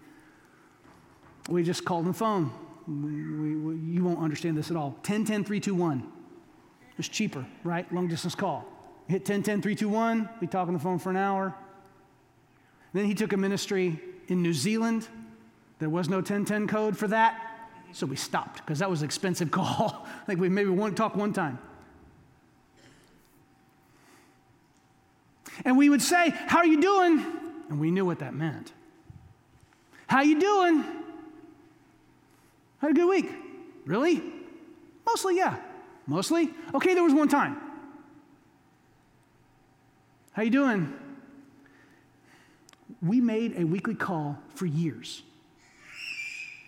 We 1.48 1.62
just 1.62 1.86
called 1.86 2.04
on 2.04 2.08
the 2.08 2.18
phone. 2.18 2.50
We, 2.86 3.56
we, 3.56 3.76
you 3.94 4.04
won't 4.04 4.20
understand 4.20 4.58
this 4.58 4.70
at 4.70 4.76
all. 4.76 4.98
10 5.02 5.24
10 5.24 5.44
321. 5.44 6.06
It's 6.98 7.08
cheaper, 7.08 7.46
right? 7.64 7.90
Long 7.90 8.06
distance 8.06 8.34
call. 8.34 8.73
Hit 9.08 9.24
10 9.24 9.42
10 9.42 9.62
321. 9.62 10.28
We 10.40 10.46
talk 10.46 10.68
on 10.68 10.74
the 10.74 10.80
phone 10.80 10.98
for 10.98 11.10
an 11.10 11.16
hour. 11.16 11.54
Then 12.92 13.04
he 13.06 13.14
took 13.14 13.32
a 13.32 13.36
ministry 13.36 14.00
in 14.28 14.42
New 14.42 14.54
Zealand. 14.54 15.08
There 15.78 15.90
was 15.90 16.08
no 16.08 16.16
1010 16.16 16.68
code 16.68 16.96
for 16.96 17.08
that. 17.08 17.40
So 17.92 18.06
we 18.06 18.16
stopped 18.16 18.56
because 18.56 18.78
that 18.78 18.90
was 18.90 19.02
an 19.02 19.06
expensive 19.06 19.50
call. 19.50 20.06
like 20.26 20.38
we 20.38 20.48
maybe 20.48 20.74
to 20.74 20.90
talk 20.92 21.16
one 21.16 21.32
time. 21.32 21.58
And 25.64 25.76
we 25.78 25.88
would 25.88 26.02
say, 26.02 26.30
How 26.30 26.58
are 26.58 26.66
you 26.66 26.80
doing? 26.80 27.24
And 27.68 27.80
we 27.80 27.90
knew 27.90 28.04
what 28.04 28.20
that 28.20 28.34
meant. 28.34 28.72
How 30.06 30.22
you 30.22 30.38
doing? 30.38 30.84
Had 32.78 32.90
a 32.90 32.94
good 32.94 33.08
week. 33.08 33.30
Really? 33.86 34.22
Mostly, 35.06 35.36
yeah. 35.36 35.56
Mostly? 36.06 36.50
Okay, 36.74 36.94
there 36.94 37.02
was 37.02 37.14
one 37.14 37.28
time. 37.28 37.56
How 40.34 40.42
you 40.42 40.50
doing? 40.50 40.92
We 43.00 43.20
made 43.20 43.56
a 43.56 43.64
weekly 43.64 43.94
call 43.94 44.36
for 44.56 44.66
years. 44.66 45.22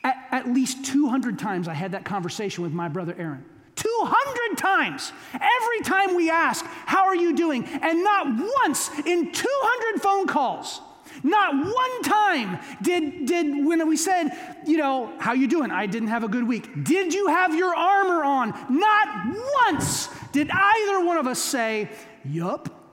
At, 0.04 0.28
at 0.30 0.48
least 0.48 0.84
200 0.86 1.36
times 1.36 1.66
I 1.66 1.74
had 1.74 1.92
that 1.92 2.04
conversation 2.04 2.62
with 2.62 2.72
my 2.72 2.88
brother 2.88 3.14
Aaron. 3.18 3.44
200 3.74 4.56
times. 4.56 5.12
Every 5.34 5.80
time 5.84 6.14
we 6.14 6.30
ask, 6.30 6.64
How 6.64 7.06
are 7.06 7.16
you 7.16 7.34
doing? 7.34 7.64
And 7.64 8.04
not 8.04 8.26
once 8.62 8.88
in 9.04 9.32
200 9.32 10.00
phone 10.00 10.28
calls, 10.28 10.80
not 11.24 11.54
one 11.56 12.02
time 12.02 12.60
did, 12.82 13.26
did 13.26 13.66
when 13.66 13.86
we 13.88 13.96
said, 13.96 14.30
you 14.64 14.76
know, 14.76 15.12
how 15.18 15.32
you 15.32 15.48
doing? 15.48 15.72
I 15.72 15.86
didn't 15.86 16.08
have 16.08 16.22
a 16.22 16.28
good 16.28 16.46
week. 16.46 16.84
Did 16.84 17.12
you 17.12 17.28
have 17.28 17.54
your 17.54 17.74
armor 17.74 18.22
on? 18.22 18.50
Not 18.68 19.36
once 19.66 20.08
did 20.30 20.50
either 20.52 21.04
one 21.04 21.16
of 21.16 21.26
us 21.26 21.40
say, 21.40 21.88
yup. 22.24 22.85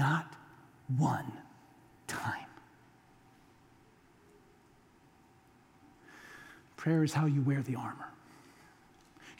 Not 0.00 0.34
one 0.96 1.30
time. 2.06 2.46
Prayer 6.78 7.04
is 7.04 7.12
how 7.12 7.26
you 7.26 7.42
wear 7.42 7.60
the 7.60 7.74
armor. 7.74 8.08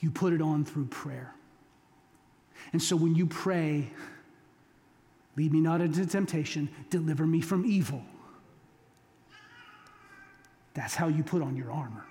You 0.01 0.11
put 0.11 0.35
it 0.35 0.43
on 0.43 0.67
through 0.67 0.89
prayer. 0.89 1.35
And 2.75 2.83
so 2.83 2.95
when 2.95 3.15
you 3.15 3.27
pray, 3.27 3.91
lead 5.35 5.51
me 5.51 5.61
not 5.61 5.81
into 5.81 6.05
temptation, 6.05 6.69
deliver 6.91 7.27
me 7.27 7.41
from 7.41 7.65
evil. 7.65 8.03
That's 10.75 10.95
how 10.95 11.09
you 11.09 11.23
put 11.23 11.41
on 11.41 11.57
your 11.57 11.73
armor. 11.73 12.05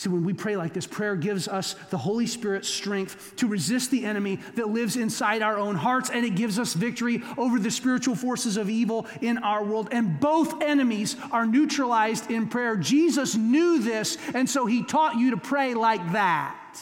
So 0.00 0.08
when 0.08 0.24
we 0.24 0.32
pray 0.32 0.56
like 0.56 0.72
this, 0.72 0.86
prayer 0.86 1.14
gives 1.14 1.46
us 1.46 1.74
the 1.90 1.98
Holy 1.98 2.26
Spirit's 2.26 2.70
strength 2.70 3.36
to 3.36 3.46
resist 3.46 3.90
the 3.90 4.06
enemy 4.06 4.36
that 4.54 4.70
lives 4.70 4.96
inside 4.96 5.42
our 5.42 5.58
own 5.58 5.74
hearts, 5.74 6.08
and 6.08 6.24
it 6.24 6.36
gives 6.36 6.58
us 6.58 6.72
victory 6.72 7.22
over 7.36 7.58
the 7.58 7.70
spiritual 7.70 8.14
forces 8.14 8.56
of 8.56 8.70
evil 8.70 9.06
in 9.20 9.36
our 9.36 9.62
world. 9.62 9.90
And 9.92 10.18
both 10.18 10.62
enemies 10.62 11.16
are 11.30 11.44
neutralized 11.44 12.30
in 12.30 12.48
prayer. 12.48 12.76
Jesus 12.76 13.34
knew 13.34 13.78
this, 13.78 14.16
and 14.32 14.48
so 14.48 14.64
he 14.64 14.82
taught 14.84 15.16
you 15.16 15.32
to 15.32 15.36
pray 15.36 15.74
like 15.74 16.12
that. 16.12 16.80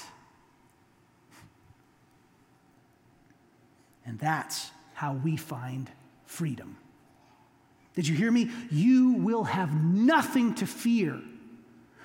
And 4.07 4.17
that's 4.21 4.71
how 4.95 5.15
we 5.15 5.37
find 5.37 5.91
freedom. 6.25 6.77
Did 7.97 8.07
you 8.07 8.15
hear 8.15 8.31
me? 8.31 8.53
You 8.71 9.15
will 9.15 9.43
have 9.43 9.75
nothing 9.75 10.55
to 10.55 10.69
fear 10.69 11.21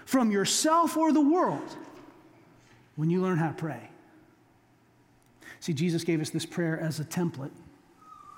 from 0.06 0.32
yourself 0.32 0.98
or 0.98 1.12
the 1.12 1.22
world 1.22 1.78
when 2.96 3.10
you 3.10 3.22
learn 3.22 3.38
how 3.38 3.48
to 3.48 3.54
pray. 3.54 3.90
See, 5.60 5.74
Jesus 5.74 6.04
gave 6.04 6.22
us 6.22 6.30
this 6.30 6.46
prayer 6.46 6.80
as 6.80 7.00
a 7.00 7.06
template. 7.06 7.52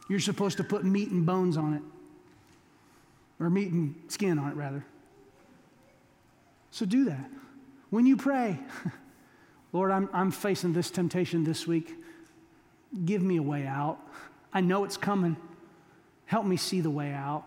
You're 0.07 0.20
supposed 0.20 0.57
to 0.57 0.63
put 0.63 0.86
meat 0.86 1.09
and 1.09 1.26
bones 1.26 1.57
on 1.57 1.74
it, 1.74 1.82
or 3.39 3.49
meat 3.49 3.72
and 3.72 3.95
skin 4.07 4.38
on 4.38 4.51
it, 4.51 4.55
rather. 4.55 4.86
So 6.72 6.86
do 6.86 7.05
that. 7.05 7.30
When 7.89 8.05
you 8.05 8.16
pray, 8.18 8.59
Lord, 9.74 9.91
I'm, 9.91 10.09
I'm 10.13 10.30
facing 10.30 10.74
this 10.74 10.91
temptation 10.91 11.43
this 11.43 11.66
week. 11.66 11.95
Give 13.05 13.22
me 13.22 13.38
a 13.38 13.43
way 13.43 13.66
out. 13.66 13.99
I 14.53 14.61
know 14.61 14.84
it's 14.84 14.97
coming. 14.97 15.36
Help 16.28 16.45
me 16.45 16.57
see 16.57 16.82
the 16.82 16.89
way 16.89 17.11
out. 17.11 17.45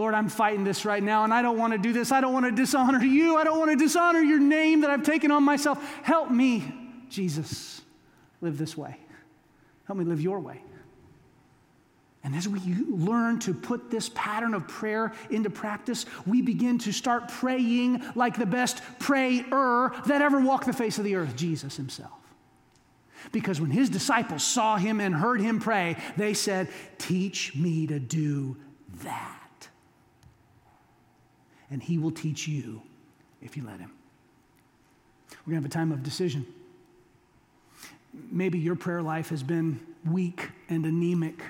Lord, 0.00 0.14
I'm 0.14 0.30
fighting 0.30 0.64
this 0.64 0.86
right 0.86 1.02
now, 1.02 1.24
and 1.24 1.34
I 1.34 1.42
don't 1.42 1.58
want 1.58 1.74
to 1.74 1.78
do 1.78 1.92
this. 1.92 2.10
I 2.10 2.22
don't 2.22 2.32
want 2.32 2.46
to 2.46 2.52
dishonor 2.52 3.04
you. 3.04 3.36
I 3.36 3.44
don't 3.44 3.58
want 3.58 3.70
to 3.70 3.76
dishonor 3.76 4.20
your 4.20 4.40
name 4.40 4.80
that 4.80 4.88
I've 4.88 5.02
taken 5.02 5.30
on 5.30 5.42
myself. 5.42 5.78
Help 6.02 6.30
me, 6.30 6.64
Jesus, 7.10 7.82
live 8.40 8.56
this 8.56 8.78
way. 8.78 8.96
Help 9.84 9.98
me 9.98 10.06
live 10.06 10.22
your 10.22 10.40
way. 10.40 10.62
And 12.24 12.34
as 12.34 12.48
we 12.48 12.60
learn 12.88 13.40
to 13.40 13.52
put 13.52 13.90
this 13.90 14.08
pattern 14.14 14.54
of 14.54 14.66
prayer 14.66 15.12
into 15.28 15.50
practice, 15.50 16.06
we 16.26 16.40
begin 16.40 16.78
to 16.78 16.92
start 16.92 17.28
praying 17.28 18.02
like 18.14 18.38
the 18.38 18.46
best 18.46 18.80
prayer 19.00 19.44
that 19.50 20.22
ever 20.22 20.40
walked 20.40 20.64
the 20.64 20.72
face 20.72 20.96
of 20.96 21.04
the 21.04 21.14
earth, 21.16 21.36
Jesus 21.36 21.76
himself. 21.76 22.12
Because 23.32 23.60
when 23.60 23.70
his 23.70 23.90
disciples 23.90 24.44
saw 24.44 24.78
him 24.78 24.98
and 24.98 25.14
heard 25.14 25.42
him 25.42 25.60
pray, 25.60 25.98
they 26.16 26.32
said, 26.32 26.68
Teach 26.96 27.54
me 27.54 27.86
to 27.88 27.98
do 27.98 28.56
that 29.02 29.49
and 31.70 31.82
He 31.82 31.98
will 31.98 32.10
teach 32.10 32.48
you 32.48 32.82
if 33.42 33.56
you 33.56 33.64
let 33.64 33.80
Him. 33.80 33.92
We're 35.30 35.52
going 35.52 35.62
to 35.62 35.66
have 35.68 35.70
a 35.70 35.74
time 35.74 35.92
of 35.92 36.02
decision. 36.02 36.46
Maybe 38.12 38.58
your 38.58 38.74
prayer 38.74 39.02
life 39.02 39.28
has 39.28 39.42
been 39.42 39.80
weak 40.10 40.50
and 40.68 40.84
anemic. 40.84 41.42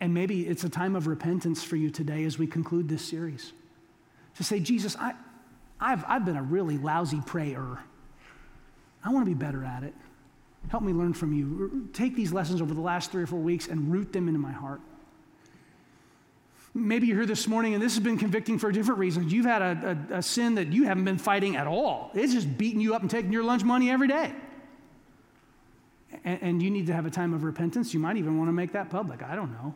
And 0.00 0.14
maybe 0.14 0.46
it's 0.46 0.64
a 0.64 0.68
time 0.68 0.94
of 0.94 1.06
repentance 1.06 1.64
for 1.64 1.76
you 1.76 1.90
today 1.90 2.24
as 2.24 2.38
we 2.38 2.46
conclude 2.46 2.88
this 2.88 3.04
series. 3.04 3.52
To 4.36 4.44
say, 4.44 4.60
Jesus, 4.60 4.96
I, 4.96 5.14
I've, 5.80 6.04
I've 6.06 6.24
been 6.24 6.36
a 6.36 6.42
really 6.42 6.78
lousy 6.78 7.20
prayer. 7.20 7.78
I 9.04 9.12
want 9.12 9.24
to 9.24 9.30
be 9.30 9.34
better 9.34 9.64
at 9.64 9.82
it. 9.82 9.94
Help 10.68 10.82
me 10.82 10.92
learn 10.92 11.14
from 11.14 11.32
you. 11.32 11.88
Take 11.92 12.14
these 12.14 12.32
lessons 12.32 12.60
over 12.60 12.74
the 12.74 12.80
last 12.80 13.10
three 13.10 13.22
or 13.22 13.26
four 13.26 13.38
weeks 13.38 13.68
and 13.68 13.90
root 13.90 14.12
them 14.12 14.28
into 14.28 14.40
my 14.40 14.52
heart. 14.52 14.80
Maybe 16.74 17.06
you're 17.06 17.16
here 17.16 17.26
this 17.26 17.48
morning 17.48 17.74
and 17.74 17.82
this 17.82 17.94
has 17.94 18.04
been 18.04 18.18
convicting 18.18 18.58
for 18.58 18.70
different 18.70 18.98
reasons. 18.98 19.32
You've 19.32 19.46
had 19.46 19.62
a, 19.62 19.98
a, 20.10 20.16
a, 20.18 20.22
sin 20.22 20.54
that 20.56 20.72
you 20.72 20.84
haven't 20.84 21.04
been 21.04 21.18
fighting 21.18 21.56
at 21.56 21.66
all, 21.66 22.10
it's 22.14 22.32
just 22.32 22.58
beating 22.58 22.80
you 22.80 22.94
up 22.94 23.02
and 23.02 23.10
taking 23.10 23.32
your 23.32 23.44
lunch 23.44 23.64
money 23.64 23.90
every 23.90 24.08
day. 24.08 24.32
And, 26.24 26.42
and 26.42 26.62
you 26.62 26.70
need 26.70 26.86
to 26.86 26.92
have 26.92 27.06
a 27.06 27.10
time 27.10 27.34
of 27.34 27.42
repentance. 27.42 27.92
You 27.92 28.00
might 28.00 28.16
even 28.16 28.38
want 28.38 28.48
to 28.48 28.52
make 28.52 28.72
that 28.72 28.90
public. 28.90 29.22
I 29.22 29.34
don't 29.34 29.52
know. 29.52 29.74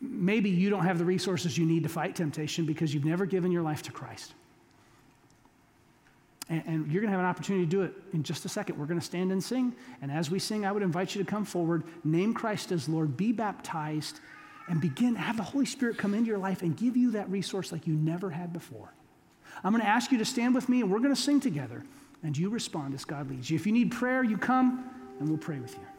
Maybe 0.00 0.50
you 0.50 0.68
don't 0.68 0.84
have 0.84 0.98
the 0.98 1.04
resources 1.04 1.56
you 1.56 1.64
need 1.64 1.84
to 1.84 1.88
fight 1.88 2.16
temptation 2.16 2.66
because 2.66 2.92
you've 2.92 3.04
never 3.04 3.24
given 3.24 3.52
your 3.52 3.62
life 3.62 3.82
to 3.82 3.92
Christ. 3.92 4.34
And, 6.48 6.62
and 6.66 6.92
you're 6.92 7.00
going 7.00 7.10
to 7.10 7.16
have 7.16 7.20
an 7.20 7.26
opportunity 7.26 7.64
to 7.64 7.70
do 7.70 7.82
it 7.82 7.94
in 8.12 8.22
just 8.22 8.44
a 8.44 8.48
second. 8.48 8.78
We're 8.78 8.86
going 8.86 8.98
to 8.98 9.04
stand 9.04 9.30
and 9.30 9.42
sing. 9.42 9.74
And 10.02 10.10
as 10.10 10.30
we 10.30 10.38
sing, 10.38 10.66
I 10.66 10.72
would 10.72 10.82
invite 10.82 11.14
you 11.14 11.22
to 11.22 11.30
come 11.30 11.44
forward, 11.44 11.84
name 12.04 12.34
Christ 12.34 12.72
as 12.72 12.88
Lord, 12.88 13.16
be 13.16 13.30
baptized, 13.30 14.18
and 14.68 14.80
begin, 14.80 15.14
have 15.16 15.36
the 15.36 15.42
Holy 15.42 15.66
Spirit 15.66 15.98
come 15.98 16.14
into 16.14 16.28
your 16.28 16.38
life 16.38 16.62
and 16.62 16.76
give 16.76 16.96
you 16.96 17.12
that 17.12 17.28
resource 17.30 17.72
like 17.72 17.86
you 17.86 17.94
never 17.94 18.30
had 18.30 18.52
before. 18.52 18.92
I'm 19.62 19.72
going 19.72 19.82
to 19.82 19.88
ask 19.88 20.10
you 20.10 20.18
to 20.18 20.24
stand 20.24 20.54
with 20.54 20.68
me, 20.68 20.80
and 20.80 20.90
we're 20.90 20.98
going 20.98 21.14
to 21.14 21.20
sing 21.20 21.40
together. 21.40 21.84
And 22.22 22.36
you 22.36 22.50
respond 22.50 22.94
as 22.94 23.04
God 23.04 23.28
leads 23.28 23.50
you. 23.50 23.56
If 23.56 23.66
you 23.66 23.72
need 23.72 23.90
prayer, 23.90 24.22
you 24.22 24.38
come, 24.38 24.88
and 25.18 25.28
we'll 25.28 25.38
pray 25.38 25.58
with 25.58 25.74
you. 25.74 25.91